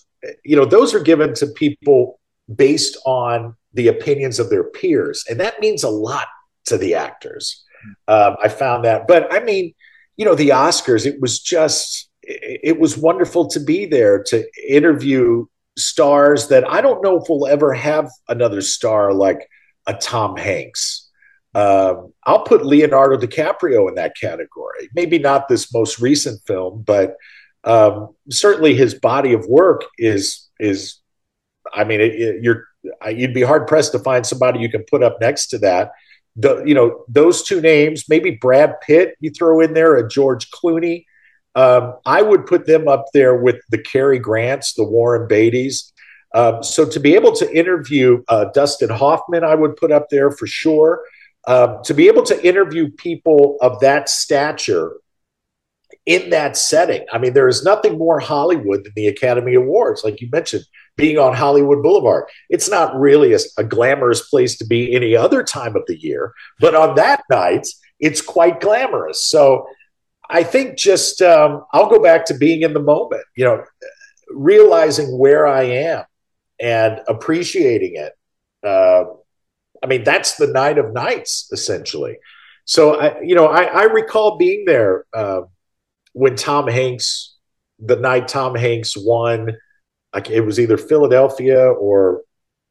you 0.44 0.56
know, 0.56 0.64
those 0.64 0.94
are 0.94 1.00
given 1.00 1.34
to 1.34 1.46
people 1.48 2.18
based 2.54 2.96
on 3.04 3.56
the 3.74 3.88
opinions 3.88 4.38
of 4.38 4.50
their 4.50 4.64
peers. 4.64 5.24
And 5.28 5.38
that 5.40 5.60
means 5.60 5.84
a 5.84 5.90
lot 5.90 6.28
to 6.66 6.78
the 6.78 6.94
actors. 6.94 7.64
Um, 8.08 8.36
I 8.42 8.48
found 8.48 8.84
that. 8.84 9.06
But 9.06 9.32
I 9.32 9.40
mean, 9.40 9.74
you 10.16 10.24
know, 10.24 10.34
the 10.34 10.50
Oscars, 10.50 11.04
it 11.06 11.20
was 11.20 11.40
just, 11.40 12.08
it 12.22 12.80
was 12.80 12.96
wonderful 12.96 13.46
to 13.48 13.60
be 13.60 13.86
there 13.86 14.22
to 14.24 14.44
interview 14.68 15.46
stars 15.76 16.48
that 16.48 16.68
I 16.68 16.80
don't 16.80 17.02
know 17.02 17.20
if 17.20 17.28
we'll 17.28 17.46
ever 17.46 17.72
have 17.74 18.10
another 18.28 18.62
star 18.62 19.12
like 19.12 19.48
a 19.86 19.94
Tom 19.94 20.36
Hanks. 20.36 21.05
Um, 21.56 22.12
I'll 22.26 22.42
put 22.42 22.66
Leonardo 22.66 23.16
DiCaprio 23.16 23.88
in 23.88 23.94
that 23.94 24.14
category. 24.14 24.90
Maybe 24.94 25.18
not 25.18 25.48
this 25.48 25.72
most 25.72 25.98
recent 25.98 26.42
film, 26.46 26.82
but 26.86 27.16
um, 27.64 28.14
certainly 28.30 28.74
his 28.74 28.92
body 28.92 29.32
of 29.32 29.46
work 29.46 29.84
is 29.96 30.48
is. 30.60 31.00
I 31.72 31.84
mean, 31.84 32.00
it, 32.02 32.14
it, 32.14 32.42
you're 32.42 32.64
you'd 33.08 33.32
be 33.32 33.42
hard 33.42 33.66
pressed 33.66 33.92
to 33.92 33.98
find 33.98 34.26
somebody 34.26 34.60
you 34.60 34.70
can 34.70 34.84
put 34.90 35.02
up 35.02 35.16
next 35.18 35.46
to 35.48 35.58
that. 35.60 35.92
The, 36.36 36.62
you 36.66 36.74
know 36.74 37.04
those 37.08 37.42
two 37.42 37.62
names, 37.62 38.04
maybe 38.06 38.32
Brad 38.32 38.78
Pitt, 38.82 39.14
you 39.20 39.30
throw 39.30 39.60
in 39.60 39.72
there 39.72 39.96
a 39.96 40.06
George 40.06 40.50
Clooney. 40.50 41.06
Um, 41.54 41.94
I 42.04 42.20
would 42.20 42.44
put 42.44 42.66
them 42.66 42.86
up 42.86 43.06
there 43.14 43.34
with 43.34 43.56
the 43.70 43.78
Cary 43.78 44.18
Grants, 44.18 44.74
the 44.74 44.84
Warren 44.84 45.26
Beatty's. 45.26 45.90
Um, 46.34 46.62
so 46.62 46.86
to 46.86 47.00
be 47.00 47.14
able 47.14 47.32
to 47.36 47.50
interview 47.50 48.22
uh, 48.28 48.46
Dustin 48.52 48.90
Hoffman, 48.90 49.42
I 49.42 49.54
would 49.54 49.76
put 49.76 49.90
up 49.90 50.10
there 50.10 50.30
for 50.30 50.46
sure. 50.46 51.00
Um, 51.46 51.78
to 51.84 51.94
be 51.94 52.08
able 52.08 52.24
to 52.24 52.46
interview 52.46 52.90
people 52.90 53.56
of 53.60 53.78
that 53.80 54.08
stature 54.08 54.96
in 56.06 56.30
that 56.30 56.56
setting. 56.56 57.04
I 57.12 57.18
mean, 57.18 57.34
there 57.34 57.48
is 57.48 57.64
nothing 57.64 57.98
more 57.98 58.20
Hollywood 58.20 58.84
than 58.84 58.92
the 58.94 59.08
Academy 59.08 59.54
Awards, 59.54 60.04
like 60.04 60.20
you 60.20 60.28
mentioned, 60.30 60.64
being 60.96 61.18
on 61.18 61.34
Hollywood 61.34 61.82
Boulevard. 61.82 62.24
It's 62.48 62.70
not 62.70 62.98
really 62.98 63.32
a, 63.34 63.38
a, 63.58 63.64
glamorous 63.64 64.28
place 64.28 64.56
to 64.58 64.66
be 64.66 64.94
any 64.94 65.16
other 65.16 65.42
time 65.42 65.76
of 65.76 65.82
the 65.86 66.00
year, 66.00 66.32
but 66.60 66.74
on 66.74 66.94
that 66.94 67.22
night, 67.28 67.66
it's 67.98 68.20
quite 68.20 68.60
glamorous. 68.60 69.20
So 69.20 69.66
I 70.30 70.42
think 70.44 70.76
just 70.76 71.22
um, 71.22 71.64
I'll 71.72 71.90
go 71.90 72.02
back 72.02 72.24
to 72.26 72.34
being 72.34 72.62
in 72.62 72.72
the 72.72 72.80
moment, 72.80 73.22
you 73.36 73.44
know, 73.44 73.64
realizing 74.30 75.18
where 75.18 75.46
I 75.46 75.62
am 75.64 76.04
and 76.60 77.00
appreciating 77.08 77.96
it. 77.96 78.12
Uh, 78.66 79.04
I 79.82 79.86
mean, 79.86 80.04
that's 80.04 80.36
the 80.36 80.46
night 80.46 80.78
of 80.78 80.92
nights, 80.92 81.48
essentially. 81.52 82.18
So, 82.64 83.00
I, 83.00 83.20
you 83.20 83.34
know, 83.34 83.46
I, 83.46 83.64
I 83.64 83.82
recall 83.84 84.36
being 84.36 84.64
there 84.64 85.04
uh, 85.14 85.42
when 86.12 86.34
Tom 86.34 86.66
Hanks, 86.66 87.36
the 87.78 87.96
night 87.96 88.28
Tom 88.28 88.54
Hanks 88.54 88.96
won, 88.96 89.56
like 90.14 90.30
it 90.30 90.40
was 90.40 90.58
either 90.58 90.76
Philadelphia 90.76 91.70
or 91.70 92.22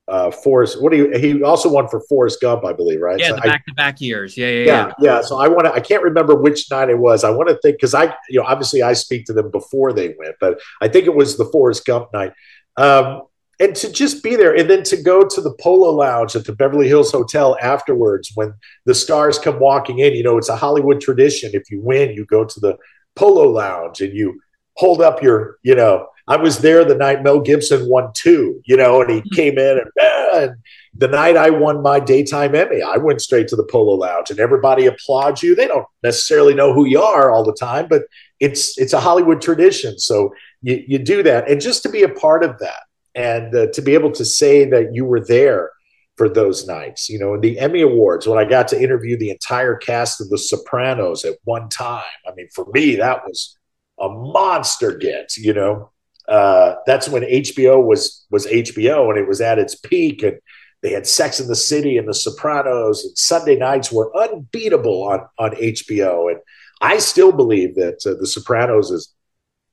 uh, 0.07 0.31
Forrest. 0.31 0.81
What 0.81 0.91
do 0.91 0.97
you? 0.97 1.17
He 1.17 1.41
also 1.43 1.69
won 1.69 1.87
for 1.87 2.01
Forrest 2.09 2.41
Gump, 2.41 2.65
I 2.65 2.73
believe, 2.73 3.01
right? 3.01 3.19
Yeah, 3.19 3.29
so 3.29 3.35
the 3.35 3.41
back-to-back 3.41 4.01
years. 4.01 4.37
Yeah, 4.37 4.47
yeah, 4.47 4.51
yeah, 4.51 4.65
yeah. 4.65 4.93
yeah. 4.99 5.21
So 5.21 5.37
I 5.37 5.47
want 5.47 5.65
to. 5.65 5.73
I 5.73 5.79
can't 5.79 6.03
remember 6.03 6.35
which 6.35 6.69
night 6.69 6.89
it 6.89 6.97
was. 6.97 7.23
I 7.23 7.29
want 7.29 7.49
to 7.49 7.57
think 7.61 7.77
because 7.77 7.93
I, 7.93 8.15
you 8.29 8.39
know, 8.39 8.45
obviously 8.45 8.83
I 8.83 8.93
speak 8.93 9.25
to 9.25 9.33
them 9.33 9.49
before 9.49 9.93
they 9.93 10.15
went, 10.19 10.35
but 10.39 10.59
I 10.81 10.87
think 10.87 11.05
it 11.05 11.15
was 11.15 11.37
the 11.37 11.45
Forrest 11.45 11.85
Gump 11.85 12.13
night. 12.13 12.33
Um, 12.77 13.23
and 13.59 13.75
to 13.75 13.91
just 13.91 14.23
be 14.23 14.35
there, 14.35 14.55
and 14.55 14.69
then 14.69 14.83
to 14.83 15.01
go 15.01 15.25
to 15.27 15.41
the 15.41 15.53
Polo 15.59 15.91
Lounge 15.91 16.35
at 16.35 16.45
the 16.45 16.53
Beverly 16.53 16.87
Hills 16.87 17.11
Hotel 17.11 17.57
afterwards 17.61 18.31
when 18.35 18.53
the 18.85 18.95
stars 18.95 19.39
come 19.39 19.59
walking 19.59 19.99
in. 19.99 20.13
You 20.13 20.23
know, 20.23 20.37
it's 20.37 20.49
a 20.49 20.55
Hollywood 20.55 21.01
tradition. 21.01 21.51
If 21.53 21.71
you 21.71 21.81
win, 21.81 22.11
you 22.11 22.25
go 22.25 22.43
to 22.43 22.59
the 22.59 22.77
Polo 23.15 23.49
Lounge 23.49 24.01
and 24.01 24.13
you 24.13 24.39
hold 24.75 25.01
up 25.01 25.21
your, 25.21 25.57
you 25.63 25.75
know, 25.75 26.07
I 26.27 26.37
was 26.37 26.59
there 26.59 26.83
the 26.83 26.95
night 26.95 27.23
Mel 27.23 27.39
Gibson 27.39 27.87
won 27.87 28.11
two, 28.13 28.61
you 28.65 28.75
know, 28.75 29.01
and 29.01 29.11
he 29.11 29.29
came 29.35 29.57
in 29.57 29.79
and, 29.79 30.07
and 30.33 30.55
the 30.97 31.07
night 31.07 31.37
I 31.37 31.49
won 31.49 31.81
my 31.81 31.99
daytime 31.99 32.55
Emmy, 32.55 32.81
I 32.81 32.97
went 32.97 33.21
straight 33.21 33.47
to 33.49 33.55
the 33.55 33.65
Polo 33.65 33.95
Lounge 33.95 34.31
and 34.31 34.39
everybody 34.39 34.85
applauds 34.85 35.43
you. 35.43 35.55
They 35.55 35.67
don't 35.67 35.85
necessarily 36.03 36.53
know 36.53 36.73
who 36.73 36.85
you 36.85 37.01
are 37.01 37.31
all 37.31 37.43
the 37.43 37.53
time, 37.53 37.87
but 37.87 38.03
it's 38.39 38.77
it's 38.77 38.93
a 38.93 38.99
Hollywood 38.99 39.41
tradition. 39.41 39.99
So 39.99 40.33
you, 40.61 40.83
you 40.87 40.99
do 40.99 41.21
that. 41.23 41.49
And 41.49 41.61
just 41.61 41.83
to 41.83 41.89
be 41.89 42.03
a 42.03 42.09
part 42.09 42.43
of 42.43 42.57
that 42.59 42.83
and 43.15 43.55
uh, 43.55 43.67
to 43.73 43.81
be 43.81 43.93
able 43.93 44.11
to 44.11 44.25
say 44.25 44.65
that 44.65 44.93
you 44.93 45.05
were 45.05 45.23
there 45.23 45.71
for 46.17 46.29
those 46.29 46.65
nights, 46.65 47.09
you 47.09 47.19
know, 47.19 47.33
in 47.33 47.41
the 47.41 47.59
Emmy 47.59 47.81
Awards, 47.81 48.27
when 48.27 48.37
I 48.37 48.45
got 48.45 48.69
to 48.69 48.81
interview 48.81 49.17
the 49.17 49.31
entire 49.31 49.75
cast 49.75 50.21
of 50.21 50.29
The 50.29 50.37
Sopranos 50.37 51.25
at 51.25 51.37
one 51.43 51.67
time, 51.67 52.03
I 52.25 52.33
mean, 52.35 52.47
for 52.53 52.65
me, 52.73 52.95
that 52.95 53.23
was 53.25 53.57
a 53.99 54.07
monster 54.07 54.97
get, 54.97 55.35
you 55.37 55.53
know 55.53 55.91
uh, 56.27 56.75
that's 56.85 57.07
when 57.07 57.23
HBO 57.23 57.83
was 57.83 58.25
was 58.31 58.47
HBO 58.47 59.09
and 59.09 59.17
it 59.17 59.27
was 59.27 59.41
at 59.41 59.59
its 59.59 59.75
peak 59.75 60.23
and 60.23 60.39
they 60.81 60.91
had 60.91 61.07
Sex 61.07 61.39
in 61.39 61.47
the 61.47 61.55
City 61.55 61.97
and 61.97 62.07
The 62.07 62.13
Sopranos 62.13 63.05
and 63.05 63.17
Sunday 63.17 63.55
nights 63.55 63.91
were 63.91 64.15
unbeatable 64.17 65.03
on 65.03 65.21
on 65.37 65.51
HBO 65.51 66.31
and 66.31 66.39
I 66.81 66.97
still 66.97 67.31
believe 67.31 67.75
that 67.75 68.05
uh, 68.05 68.19
The 68.19 68.27
Sopranos 68.27 68.91
is 68.91 69.13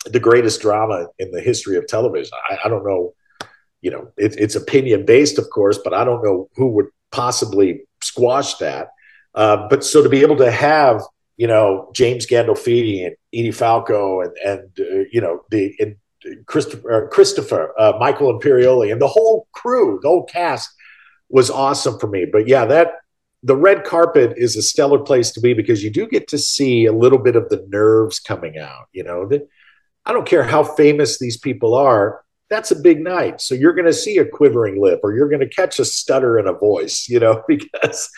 the 0.05 0.21
greatest 0.21 0.61
drama 0.61 1.07
in 1.19 1.31
the 1.31 1.41
history 1.41 1.77
of 1.77 1.87
television. 1.87 2.33
I, 2.51 2.59
I 2.65 2.69
don't 2.69 2.85
know, 2.85 3.15
you 3.83 3.91
know, 3.91 4.11
it, 4.17 4.37
it's 4.39 4.55
opinion 4.55 5.05
based, 5.05 5.39
of 5.39 5.51
course, 5.51 5.79
but 5.79 5.93
I 5.93 6.05
don't 6.05 6.25
know 6.25 6.49
who 6.57 6.69
would 6.69 6.87
possibly 7.11 7.83
squash 8.01 8.55
that. 8.55 8.89
Uh, 9.35 9.69
but 9.69 9.85
so 9.85 10.03
to 10.03 10.09
be 10.09 10.23
able 10.23 10.37
to 10.37 10.51
have 10.51 11.03
you 11.37 11.47
know 11.47 11.91
James 11.95 12.27
Gandolfini 12.27 13.07
and 13.07 13.17
Edie 13.35 13.51
Falco 13.51 14.21
and 14.21 14.37
and 14.45 14.71
uh, 14.79 15.05
you 15.11 15.21
know 15.21 15.45
the 15.51 15.75
and 15.81 15.97
Christopher, 16.47 16.93
uh, 16.93 17.09
Christopher 17.09 17.75
uh, 17.79 17.95
Michael 17.99 18.39
Imperioli, 18.39 18.93
and 18.93 19.01
the 19.01 19.09
whole 19.09 19.49
crew, 19.53 19.99
the 20.03 20.09
whole 20.09 20.25
cast 20.25 20.71
was 21.29 21.51
awesome 21.51 21.99
for 21.99 22.07
me. 22.07 22.27
But 22.31 22.47
yeah, 22.47 22.65
that 22.67 22.93
the 23.43 23.57
red 23.57 23.85
carpet 23.85 24.35
is 24.37 24.57
a 24.57 24.63
stellar 24.63 25.01
place 25.01 25.33
to 25.33 25.41
be 25.41 25.53
because 25.53 25.83
you 25.83 25.91
do 25.91 26.07
get 26.07 26.29
to 26.29 26.39
see 26.39 26.87
a 26.87 26.93
little 26.93 27.19
bit 27.19 27.35
of 27.35 27.49
the 27.49 27.67
nerves 27.69 28.21
coming 28.21 28.59
out. 28.59 28.89
You 28.93 29.03
know, 29.03 29.27
that 29.29 29.49
I 30.07 30.13
don't 30.13 30.27
care 30.27 30.45
how 30.45 30.63
famous 30.63 31.19
these 31.19 31.37
people 31.37 31.75
are. 31.75 32.23
That's 32.53 32.71
a 32.71 32.77
big 32.77 33.01
night. 33.01 33.41
So 33.41 33.55
you're 33.55 33.73
going 33.73 33.87
to 33.87 33.95
see 33.95 34.19
a 34.19 34.27
quivering 34.27 34.79
lip 34.79 35.01
or 35.03 35.15
you're 35.15 35.31
going 35.31 35.41
to 35.41 35.49
catch 35.49 35.79
a 35.79 35.87
stutter 35.87 36.39
in 36.39 36.47
a 36.47 36.53
voice, 36.53 37.09
you 37.09 37.19
know, 37.19 37.43
because 37.49 38.11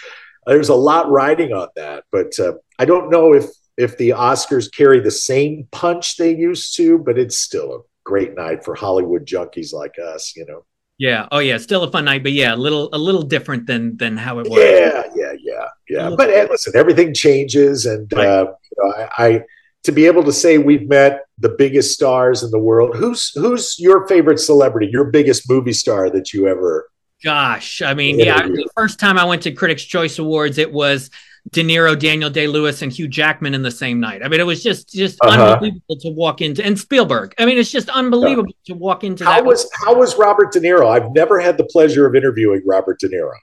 there's 0.44 0.70
a 0.70 0.74
lot 0.74 1.08
riding 1.08 1.52
on 1.52 1.68
that. 1.76 2.02
But 2.10 2.36
uh, 2.40 2.54
I 2.80 2.84
don't 2.84 3.10
know 3.10 3.32
if 3.32 3.44
if 3.76 3.96
the 3.96 4.10
Oscars 4.10 4.72
carry 4.72 4.98
the 4.98 5.10
same 5.10 5.68
punch 5.70 6.16
they 6.16 6.34
used 6.34 6.76
to, 6.76 6.98
but 6.98 7.16
it's 7.16 7.36
still 7.36 7.74
a 7.74 7.78
great 8.02 8.34
night 8.34 8.64
for 8.64 8.74
Hollywood 8.74 9.24
junkies 9.24 9.72
like 9.72 9.94
us, 9.98 10.34
you 10.36 10.44
know. 10.46 10.64
Yeah. 10.98 11.28
Oh, 11.30 11.38
yeah. 11.38 11.58
Still 11.58 11.84
a 11.84 11.90
fun 11.90 12.04
night, 12.04 12.24
but 12.24 12.32
yeah, 12.32 12.54
a 12.54 12.56
little 12.56 12.88
a 12.92 12.98
little 12.98 13.22
different 13.22 13.66
than 13.66 13.96
than 13.96 14.16
how 14.16 14.40
it 14.40 14.48
was. 14.48 14.58
Yeah, 14.58 15.04
yeah, 15.14 15.32
yeah, 15.40 15.66
yeah. 15.88 16.14
But 16.16 16.28
listen, 16.50 16.72
everything 16.76 17.14
changes, 17.14 17.86
and 17.86 18.12
right. 18.12 18.26
uh, 18.26 18.44
you 18.44 18.84
know, 18.84 18.94
I, 18.96 19.26
I 19.26 19.42
to 19.84 19.92
be 19.92 20.06
able 20.06 20.24
to 20.24 20.32
say 20.32 20.58
we've 20.58 20.88
met 20.88 21.26
the 21.38 21.50
biggest 21.50 21.94
stars 21.94 22.42
in 22.42 22.50
the 22.50 22.58
world. 22.58 22.96
Who's 22.96 23.30
who's 23.34 23.78
your 23.78 24.06
favorite 24.06 24.40
celebrity? 24.40 24.88
Your 24.90 25.04
biggest 25.04 25.48
movie 25.48 25.72
star 25.72 26.10
that 26.10 26.32
you 26.32 26.48
ever? 26.48 26.90
Gosh, 27.22 27.80
I 27.80 27.94
mean, 27.94 28.18
yeah. 28.18 28.42
The 28.42 28.68
first 28.76 28.98
time 28.98 29.18
I 29.18 29.24
went 29.24 29.42
to 29.42 29.52
Critics' 29.52 29.84
Choice 29.84 30.18
Awards, 30.18 30.58
it 30.58 30.70
was 30.70 31.10
De 31.52 31.62
Niro, 31.62 31.98
Daniel 31.98 32.30
Day 32.30 32.46
Lewis, 32.46 32.82
and 32.82 32.92
Hugh 32.92 33.08
Jackman 33.08 33.54
in 33.54 33.62
the 33.62 33.70
same 33.70 34.00
night. 34.00 34.22
I 34.22 34.28
mean, 34.28 34.40
it 34.40 34.46
was 34.46 34.62
just 34.62 34.92
just 34.92 35.18
uh-huh. 35.22 35.52
unbelievable 35.52 35.96
to 36.00 36.10
walk 36.10 36.40
into 36.40 36.64
and 36.64 36.78
Spielberg. 36.78 37.34
I 37.38 37.46
mean, 37.46 37.58
it's 37.58 37.70
just 37.70 37.88
unbelievable 37.90 38.52
yeah. 38.64 38.74
to 38.74 38.78
walk 38.78 39.04
into. 39.04 39.24
How 39.24 39.42
was 39.42 39.68
how 39.74 39.94
was 39.94 40.16
Robert 40.16 40.52
De 40.52 40.60
Niro? 40.60 40.88
I've 40.88 41.12
never 41.12 41.40
had 41.40 41.58
the 41.58 41.64
pleasure 41.64 42.06
of 42.06 42.14
interviewing 42.14 42.62
Robert 42.66 42.98
De 43.00 43.08
Niro. 43.08 43.34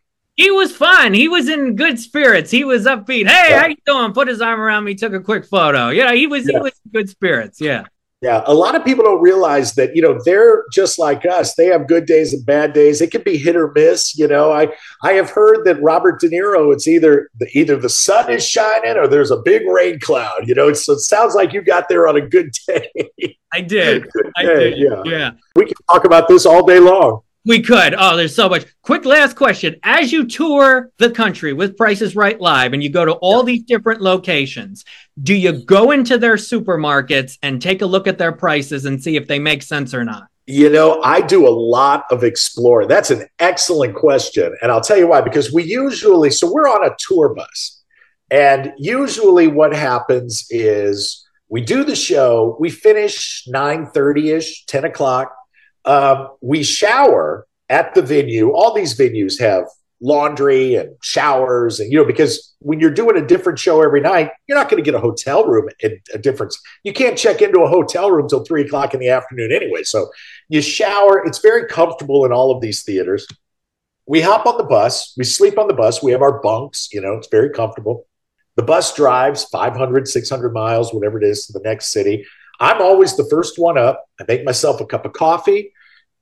He 0.42 0.50
was 0.50 0.76
fun. 0.76 1.14
He 1.14 1.28
was 1.28 1.48
in 1.50 1.76
good 1.76 2.00
spirits. 2.00 2.50
He 2.50 2.64
was 2.64 2.86
upbeat. 2.86 3.28
Hey, 3.28 3.52
yeah. 3.52 3.60
how 3.60 3.68
you 3.68 3.76
doing? 3.86 4.12
Put 4.12 4.28
his 4.28 4.42
arm 4.42 4.60
around 4.60 4.86
me, 4.86 4.96
took 4.96 5.14
a 5.14 5.20
quick 5.20 5.46
photo. 5.46 5.90
Yeah, 5.90 6.14
he 6.14 6.26
was 6.26 6.48
yeah. 6.48 6.58
he 6.58 6.64
was 6.64 6.74
good 6.92 7.10
spirits. 7.10 7.62
Yeah. 7.62 7.84
Yeah, 8.22 8.44
a 8.46 8.54
lot 8.54 8.76
of 8.76 8.84
people 8.84 9.04
don't 9.04 9.22
realize 9.22 9.74
that 9.76 9.96
you 9.96 10.02
know 10.02 10.20
they're 10.26 10.64
just 10.72 10.98
like 10.98 11.26
us. 11.26 11.54
They 11.54 11.68
have 11.68 11.88
good 11.88 12.08
days 12.08 12.34
and 12.34 12.44
bad 12.44 12.74
days. 12.74 13.02
It 13.02 13.12
can 13.12 13.22
be 13.22 13.38
hit 13.38 13.56
or 13.56 13.72
miss. 13.72 14.18
You 14.18 14.28
know, 14.28 14.52
I 14.52 14.70
I 15.04 15.14
have 15.14 15.30
heard 15.30 15.64
that 15.66 15.82
Robert 15.82 16.20
De 16.20 16.30
Niro. 16.30 16.74
It's 16.74 16.88
either 16.88 17.30
the, 17.38 17.48
either 17.54 17.76
the 17.76 17.90
sun 17.90 18.32
is 18.32 18.48
shining 18.48 18.98
or 18.98 19.08
there's 19.08 19.32
a 19.32 19.38
big 19.38 19.68
rain 19.68 20.00
cloud. 20.00 20.48
You 20.48 20.56
know, 20.56 20.74
So 20.74 20.94
it 20.94 21.00
sounds 21.02 21.36
like 21.36 21.54
you 21.54 21.62
got 21.62 21.88
there 21.88 22.08
on 22.08 22.16
a 22.16 22.22
good 22.22 22.52
day. 22.68 23.38
I 23.54 23.62
did. 23.62 24.08
I 24.38 24.44
did. 24.44 24.78
Yeah. 24.80 25.04
Yeah. 25.06 25.32
We 25.56 25.66
can 25.66 25.76
talk 25.90 26.06
about 26.06 26.28
this 26.28 26.48
all 26.48 26.66
day 26.66 26.80
long. 26.80 27.22
We 27.44 27.64
could. 27.64 27.96
Oh, 27.98 28.16
there's 28.16 28.36
so 28.36 28.48
much. 28.50 28.66
Quick 28.84 29.04
last 29.04 29.36
question. 29.36 29.78
As 29.82 30.12
you 30.12 30.28
tour 30.28 30.92
the 30.98 31.10
country 31.10 31.54
with 31.54 31.76
Prices 31.76 32.16
Right 32.16 32.40
Live 32.40 32.74
and 32.74 32.84
you 32.84 32.90
go 32.90 33.04
to 33.04 33.14
all 33.14 33.42
these 33.42 33.64
different 33.64 34.02
locations, 34.02 34.86
do 35.24 35.34
you 35.34 35.54
go 35.66 35.90
into 35.90 36.20
their 36.20 36.36
supermarkets 36.36 37.40
and 37.42 37.60
take 37.60 37.82
a 37.82 37.88
look 37.88 38.08
at 38.08 38.20
their 38.20 38.32
prices 38.32 38.86
and 38.86 39.02
see 39.02 39.16
if 39.16 39.28
they 39.28 39.40
make 39.40 39.64
sense 39.64 39.96
or 39.96 40.04
not? 40.04 40.28
You 40.46 40.70
know, 40.70 41.02
I 41.02 41.22
do 41.22 41.48
a 41.48 41.50
lot 41.50 42.06
of 42.12 42.24
exploring. 42.24 42.88
That's 42.88 43.10
an 43.10 43.28
excellent 43.40 43.96
question. 43.96 44.56
And 44.62 44.72
I'll 44.72 44.82
tell 44.82 44.98
you 44.98 45.08
why, 45.08 45.22
because 45.22 45.52
we 45.52 45.64
usually, 45.64 46.30
so 46.30 46.52
we're 46.52 46.70
on 46.70 46.86
a 46.86 46.96
tour 47.00 47.34
bus. 47.34 47.82
And 48.30 48.74
usually 48.78 49.48
what 49.48 49.74
happens 49.74 50.46
is 50.52 51.28
we 51.50 51.62
do 51.62 51.84
the 51.84 51.96
show, 51.96 52.56
we 52.60 52.70
finish 52.70 53.46
9 53.48 53.88
30 53.88 54.32
ish, 54.32 54.66
10 54.68 54.86
o'clock 54.86 55.34
um, 55.86 56.30
we 56.41 56.63
shower 56.63 57.48
at 57.70 57.94
the 57.96 58.02
venue. 58.02 58.52
All 58.52 58.74
these 58.74 58.98
venues 58.98 59.39
have 59.39 59.65
laundry 60.02 60.76
and 60.76 60.96
showers, 61.02 61.80
and 61.80 61.91
you 61.91 61.98
know, 61.98 62.06
because 62.06 62.54
when 62.60 62.80
you're 62.80 62.91
doing 62.91 63.17
a 63.17 63.26
different 63.26 63.60
show 63.60 63.82
every 63.82 64.02
night, 64.02 64.32
you're 64.48 64.58
not 64.58 64.70
going 64.70 64.84
to 64.84 64.86
get 64.86 64.96
a 64.96 65.00
hotel 65.00 65.46
room 65.46 65.70
at 65.84 65.91
a 66.13 66.17
difference. 66.17 66.60
You 66.84 66.94
can't 66.94 67.17
check 67.17 67.41
into 67.41 67.62
a 67.62 67.70
hotel 67.70 68.12
room 68.12 68.28
till 68.28 68.44
three 68.44 68.63
o'clock 68.63 68.94
in 68.94 69.00
the 69.00 69.10
afternoon 69.10 69.52
anyway. 69.52 69.84
So 69.84 70.10
you 70.50 70.62
shower. 70.62 71.26
It's 71.26 71.39
very 71.39 71.67
comfortable 71.67 72.26
in 72.26 72.32
all 72.32 72.52
of 72.52 72.62
these 72.62 72.84
theaters. 72.84 73.28
We 74.08 74.22
hop 74.22 74.46
on 74.46 74.58
the 74.58 74.63
bus. 74.63 75.13
We 75.17 75.24
sleep 75.24 75.58
on 75.58 75.67
the 75.67 75.74
bus. 75.74 76.04
We 76.04 76.12
have 76.12 76.22
our 76.22 76.41
bunks. 76.41 76.89
You 76.91 77.02
know, 77.02 77.13
it's 77.13 77.30
very 77.30 77.50
comfortable. 77.50 78.08
The 78.58 78.63
bus 78.63 78.94
drives 78.94 79.46
500, 79.46 80.08
600 80.08 80.54
miles, 80.54 80.94
whatever 80.94 81.17
it 81.22 81.24
is, 81.24 81.46
to 81.46 81.54
the 81.54 81.62
next 81.62 81.88
city. 81.88 82.26
I'm 82.62 82.82
always 82.82 83.17
the 83.17 83.26
first 83.26 83.58
one 83.58 83.78
up. 83.78 84.06
I 84.19 84.26
make 84.28 84.45
myself 84.45 84.80
a 84.80 84.86
cup 84.86 85.04
of 85.04 85.13
coffee 85.13 85.74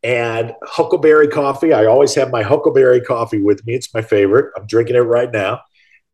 and 0.02 0.56
huckleberry 0.64 1.28
coffee. 1.28 1.74
I 1.74 1.86
always 1.86 2.16
have 2.16 2.32
my 2.32 2.42
huckleberry 2.42 3.02
coffee 3.02 3.42
with 3.42 3.66
me. 3.68 3.76
It's 3.76 3.94
my 3.94 4.02
favorite. 4.02 4.52
I'm 4.56 4.66
drinking 4.66 4.96
it 4.96 5.00
right 5.00 5.30
now. 5.32 5.62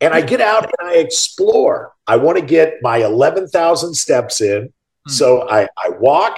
And 0.01 0.13
I 0.13 0.21
get 0.21 0.41
out 0.41 0.63
and 0.63 0.89
I 0.89 0.95
explore. 0.95 1.93
I 2.07 2.17
want 2.17 2.39
to 2.39 2.45
get 2.45 2.75
my 2.81 2.97
11,000 2.97 3.93
steps 3.93 4.41
in. 4.41 4.73
Mm. 5.07 5.11
So 5.11 5.47
I, 5.47 5.67
I 5.77 5.89
walk. 5.99 6.37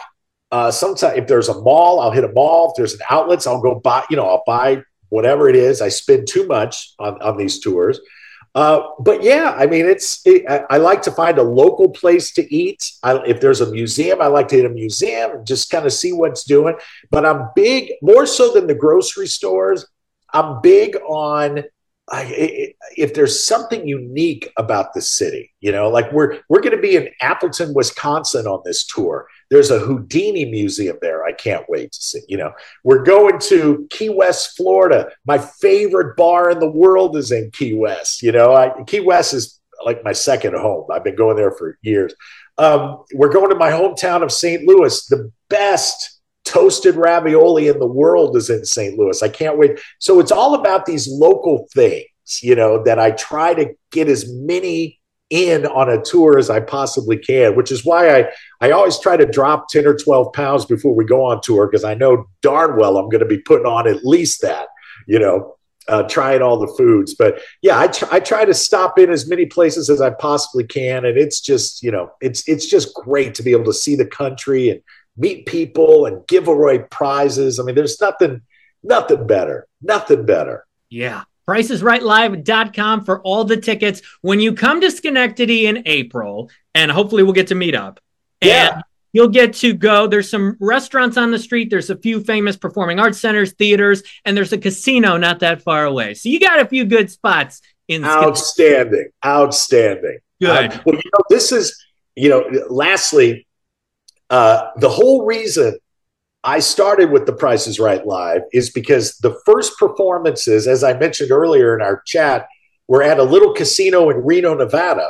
Uh, 0.51 0.69
sometimes 0.69 1.17
if 1.17 1.27
there's 1.27 1.49
a 1.49 1.59
mall, 1.61 2.01
I'll 2.01 2.11
hit 2.11 2.25
a 2.25 2.31
mall. 2.31 2.69
If 2.69 2.77
there's 2.77 2.93
an 2.93 3.01
outlets, 3.09 3.47
I'll 3.47 3.61
go 3.61 3.75
buy, 3.75 4.03
you 4.09 4.17
know, 4.17 4.27
I'll 4.27 4.43
buy 4.45 4.83
whatever 5.09 5.49
it 5.49 5.55
is. 5.55 5.81
I 5.81 5.87
spend 5.87 6.27
too 6.27 6.45
much 6.45 6.93
on, 6.99 7.21
on 7.21 7.37
these 7.37 7.59
tours. 7.59 7.99
Uh, 8.57 8.89
but 8.99 9.21
yeah, 9.21 9.53
I 9.55 9.67
mean, 9.67 9.85
it's. 9.85 10.25
It, 10.25 10.43
I, 10.49 10.77
like 10.77 11.03
to 11.03 11.11
find 11.11 11.37
a 11.37 11.43
local 11.43 11.89
place 11.89 12.31
to 12.31 12.53
eat. 12.53 12.91
I, 13.03 13.17
if 13.17 13.39
there's 13.39 13.61
a 13.61 13.69
museum, 13.69 14.19
I 14.19 14.25
like 14.25 14.47
to 14.47 14.55
hit 14.55 14.65
a 14.65 14.69
museum 14.69 15.29
and 15.29 15.45
just 15.45 15.69
kind 15.69 15.85
of 15.85 15.93
see 15.93 16.11
what's 16.11 16.43
doing. 16.43 16.75
But 17.11 17.23
I'm 17.23 17.49
big, 17.55 17.91
more 18.01 18.25
so 18.25 18.51
than 18.51 18.65
the 18.65 18.73
grocery 18.73 19.27
stores. 19.27 19.85
I'm 20.33 20.59
big 20.61 20.95
on 21.07 21.65
I, 22.09 22.73
if 22.95 23.13
there's 23.13 23.45
something 23.45 23.85
unique 23.85 24.51
about 24.57 24.93
the 24.93 25.01
city, 25.01 25.53
you 25.59 25.73
know, 25.73 25.89
like 25.89 26.11
we're 26.13 26.39
we're 26.47 26.61
going 26.61 26.75
to 26.75 26.81
be 26.81 26.95
in 26.95 27.09
Appleton, 27.19 27.73
Wisconsin 27.73 28.47
on 28.47 28.61
this 28.63 28.85
tour. 28.85 29.27
There's 29.49 29.71
a 29.71 29.79
Houdini 29.79 30.45
museum 30.45 30.97
there. 31.01 31.25
I 31.25 31.33
can't 31.33 31.67
wait 31.67 31.91
to 31.91 32.01
see. 32.01 32.21
You 32.29 32.37
know, 32.37 32.53
we're 32.85 33.03
going 33.03 33.39
to 33.39 33.87
Key 33.89 34.09
West, 34.09 34.55
Florida. 34.55 35.09
My 35.25 35.37
favorite 35.37 36.15
bar 36.15 36.49
in 36.49 36.59
the 36.59 36.71
world 36.71 37.17
is 37.17 37.31
in 37.31 37.51
Key 37.51 37.73
West. 37.73 38.23
You 38.23 38.31
know, 38.31 38.53
I, 38.53 38.71
Key 38.83 39.01
West 39.01 39.33
is 39.33 39.59
like 39.83 40.03
my 40.05 40.13
second 40.13 40.55
home. 40.55 40.85
I've 40.91 41.03
been 41.03 41.15
going 41.15 41.35
there 41.35 41.51
for 41.51 41.77
years. 41.81 42.13
Um, 42.57 43.03
we're 43.13 43.31
going 43.31 43.49
to 43.49 43.55
my 43.55 43.69
hometown 43.69 44.23
of 44.23 44.31
St. 44.31 44.63
Louis. 44.63 45.05
The 45.07 45.31
best 45.49 46.16
toasted 46.47 46.95
ravioli 46.95 47.67
in 47.67 47.79
the 47.79 47.87
world 47.87 48.35
is 48.37 48.49
in 48.49 48.65
St. 48.65 48.97
Louis. 48.97 49.21
I 49.21 49.29
can't 49.29 49.57
wait. 49.57 49.79
So 49.99 50.19
it's 50.19 50.31
all 50.31 50.55
about 50.55 50.85
these 50.85 51.07
local 51.07 51.67
things, 51.73 52.05
you 52.41 52.55
know, 52.55 52.83
that 52.83 52.99
I 52.99 53.11
try 53.11 53.53
to 53.53 53.73
get 53.91 54.07
as 54.07 54.31
many 54.31 54.99
in 55.29 55.65
on 55.65 55.89
a 55.89 56.01
tour 56.01 56.37
as 56.37 56.49
I 56.49 56.61
possibly 56.61 57.17
can, 57.17 57.55
which 57.55 57.71
is 57.71 57.83
why 57.83 58.17
I, 58.17 58.29
I 58.61 58.71
always 58.71 58.97
try 58.97 59.17
to 59.17 59.25
drop 59.25 59.67
10 59.69 59.85
or 59.85 59.95
12 59.95 60.31
pounds 60.31 60.65
before 60.65 60.95
we 60.95 61.03
go 61.03 61.25
on 61.25 61.41
tour 61.41 61.67
because 61.67 61.83
I 61.83 61.95
know 61.95 62.27
darn 62.41 62.77
well 62.79 62.97
I'm 62.97 63.09
going 63.09 63.19
to 63.19 63.27
be 63.27 63.39
putting 63.39 63.65
on 63.65 63.87
at 63.87 64.05
least 64.05 64.41
that, 64.41 64.69
you 65.05 65.19
know, 65.19 65.55
uh, 65.89 66.03
trying 66.03 66.41
all 66.41 66.57
the 66.57 66.73
foods. 66.77 67.13
But 67.13 67.41
yeah, 67.61 67.79
I, 67.79 67.87
tr- 67.87 68.11
I 68.11 68.19
try 68.19 68.45
to 68.45 68.53
stop 68.53 68.97
in 68.99 69.09
as 69.09 69.27
many 69.27 69.45
places 69.45 69.89
as 69.89 70.01
I 70.01 70.11
possibly 70.11 70.63
can. 70.63 71.05
And 71.05 71.17
it's 71.17 71.41
just, 71.41 71.83
you 71.83 71.91
know, 71.91 72.11
it's, 72.21 72.47
it's 72.47 72.65
just 72.65 72.93
great 72.93 73.35
to 73.35 73.43
be 73.43 73.51
able 73.51 73.65
to 73.65 73.73
see 73.73 73.95
the 73.95 74.05
country 74.05 74.69
and 74.69 74.81
meet 75.17 75.45
people 75.45 76.05
and 76.05 76.25
give 76.27 76.47
away 76.47 76.79
prizes. 76.79 77.59
I 77.59 77.63
mean, 77.63 77.75
there's 77.75 77.99
nothing, 77.99 78.41
nothing 78.83 79.27
better, 79.27 79.67
nothing 79.81 80.25
better. 80.25 80.65
Yeah. 80.89 81.23
PricesRightLive.com 81.47 83.05
for 83.05 83.21
all 83.21 83.45
the 83.45 83.57
tickets. 83.57 84.01
When 84.21 84.39
you 84.39 84.53
come 84.53 84.81
to 84.81 84.91
Schenectady 84.91 85.65
in 85.65 85.83
April, 85.85 86.49
and 86.75 86.91
hopefully 86.91 87.23
we'll 87.23 87.33
get 87.33 87.47
to 87.47 87.55
meet 87.55 87.73
up. 87.73 87.99
Yeah. 88.41 88.81
You'll 89.13 89.29
get 89.29 89.53
to 89.55 89.73
go. 89.73 90.07
There's 90.07 90.29
some 90.29 90.57
restaurants 90.59 91.17
on 91.17 91.31
the 91.31 91.39
street. 91.39 91.69
There's 91.69 91.89
a 91.89 91.97
few 91.97 92.21
famous 92.21 92.57
performing 92.57 92.99
arts 92.99 93.19
centers, 93.19 93.53
theaters, 93.53 94.03
and 94.25 94.35
there's 94.35 94.53
a 94.53 94.57
casino 94.57 95.17
not 95.17 95.39
that 95.39 95.61
far 95.61 95.85
away. 95.85 96.13
So 96.13 96.29
you 96.29 96.39
got 96.39 96.59
a 96.59 96.67
few 96.67 96.85
good 96.85 97.09
spots 97.09 97.61
in 97.87 98.03
Outstanding. 98.03 99.07
Outstanding. 99.25 100.19
Good. 100.39 100.73
Um, 100.73 100.81
well, 100.85 100.95
you 100.95 101.11
know, 101.17 101.23
this 101.29 101.51
is, 101.51 101.83
you 102.15 102.29
know, 102.29 102.43
lastly, 102.69 103.46
uh, 104.29 104.69
the 104.77 104.89
whole 104.89 105.25
reason 105.25 105.77
I 106.43 106.59
started 106.59 107.11
with 107.11 107.25
The 107.25 107.33
Price 107.33 107.67
is 107.67 107.79
Right 107.79 108.05
Live 108.05 108.41
is 108.53 108.69
because 108.69 109.17
the 109.17 109.39
first 109.45 109.77
performances, 109.77 110.67
as 110.67 110.83
I 110.83 110.97
mentioned 110.97 111.31
earlier 111.31 111.75
in 111.75 111.81
our 111.81 112.01
chat, 112.05 112.47
were 112.87 113.03
at 113.03 113.19
a 113.19 113.23
little 113.23 113.53
casino 113.53 114.09
in 114.09 114.25
Reno, 114.25 114.53
Nevada. 114.53 115.09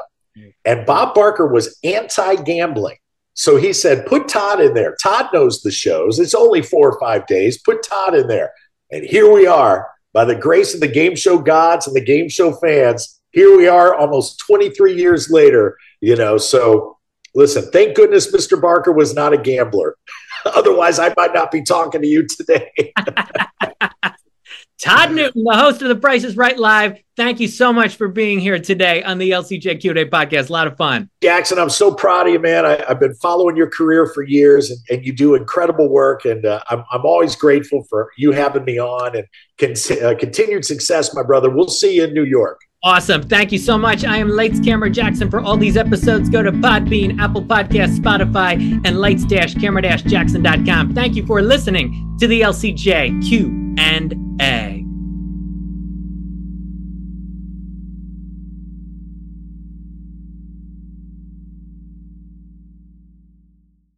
And 0.65 0.86
Bob 0.86 1.15
Barker 1.15 1.47
was 1.47 1.77
anti 1.84 2.36
gambling. 2.36 2.97
So 3.34 3.56
he 3.56 3.71
said, 3.71 4.08
put 4.08 4.27
Todd 4.27 4.62
in 4.62 4.73
there. 4.73 4.95
Todd 5.01 5.27
knows 5.32 5.62
the 5.62 5.71
shows. 5.71 6.19
It's 6.19 6.34
only 6.34 6.62
four 6.62 6.91
or 6.91 6.99
five 6.99 7.27
days. 7.27 7.62
Put 7.62 7.84
Todd 7.84 8.15
in 8.15 8.27
there. 8.27 8.51
And 8.91 9.03
here 9.03 9.32
we 9.32 9.45
are, 9.45 9.88
by 10.13 10.25
the 10.25 10.36
grace 10.36 10.73
of 10.73 10.80
the 10.80 10.88
game 10.88 11.15
show 11.15 11.38
gods 11.38 11.86
and 11.86 11.95
the 11.95 12.03
game 12.03 12.30
show 12.30 12.53
fans. 12.53 13.21
Here 13.32 13.56
we 13.56 13.67
are 13.67 13.93
almost 13.93 14.39
23 14.39 14.95
years 14.95 15.30
later, 15.30 15.77
you 16.01 16.15
know. 16.15 16.38
So 16.38 16.96
Listen, 17.38 17.69
thank 17.71 17.95
goodness 17.95 18.34
Mr. 18.34 18.60
Barker 18.60 18.91
was 18.91 19.13
not 19.13 19.32
a 19.32 19.38
gambler. 19.38 19.95
Otherwise, 20.45 20.97
I 20.97 21.13
might 21.15 21.36
not 21.36 21.52
be 21.52 21.62
talking 21.62 22.02
to 22.02 22.08
you 22.08 22.26
today. 22.26 22.71
Todd 24.80 25.13
Newton, 25.13 25.43
the 25.43 25.56
host 25.56 25.84
of 25.84 25.89
The 25.89 25.95
Price 25.95 26.23
is 26.23 26.36
Right 26.36 26.58
Live. 26.58 26.97
Thank 27.15 27.39
you 27.39 27.47
so 27.47 27.71
much 27.71 27.95
for 27.95 28.08
being 28.08 28.39
here 28.39 28.58
today 28.58 29.04
on 29.04 29.19
the 29.19 29.32
LCJ 29.32 29.82
Q&A 29.82 30.06
podcast. 30.06 30.50
A 30.50 30.54
lot 30.54 30.65
of 30.65 30.78
fun. 30.78 31.12
Jackson, 31.21 31.60
I'm 31.60 31.69
so 31.69 31.93
proud 31.93 32.26
of 32.26 32.34
you, 32.34 32.39
man. 32.39 32.65
I, 32.65 32.84
have 32.88 33.00
been 33.00 33.13
following 33.15 33.56
your 33.56 33.69
career 33.69 34.08
for 34.08 34.23
years, 34.23 34.71
and, 34.71 34.80
and 34.89 35.06
you 35.06 35.13
do 35.13 35.36
incredible 35.36 35.89
work. 35.89 36.26
And 36.26 36.43
uh, 36.43 36.62
I'm, 36.71 36.84
I'm 36.91 37.06
always 37.06 37.36
grateful 37.36 37.84
for 37.84 38.12
you 38.17 38.32
having 38.32 38.65
me 38.65 38.80
on 38.80 39.15
and 39.15 39.28
con- 39.60 39.76
uh, 40.04 40.15
continued 40.17 40.65
success, 40.65 41.13
my 41.13 41.23
brother. 41.23 41.52
We'll 41.52 41.67
see 41.67 41.97
you 41.97 42.06
in 42.06 42.15
New 42.15 42.26
York. 42.26 42.62
Awesome. 42.83 43.23
Thank 43.23 43.51
you 43.51 43.57
so 43.57 43.77
much. 43.77 44.05
I 44.05 44.17
am 44.17 44.29
Lights 44.29 44.59
Camera 44.59 44.89
Jackson. 44.89 45.31
For 45.31 45.39
all 45.39 45.57
these 45.57 45.77
episodes, 45.77 46.29
go 46.29 46.43
to 46.43 46.51
Podbean, 46.51 47.19
Apple 47.19 47.43
Podcasts, 47.43 47.97
Spotify, 47.97 48.53
and 48.85 48.99
lights-camera-jackson.com. 48.99 50.93
Thank 50.93 51.15
you 51.15 51.25
for 51.25 51.41
listening 51.41 52.15
to 52.19 52.27
the 52.27 52.41
LCJ 52.41 53.27
Q&A. 53.27 54.76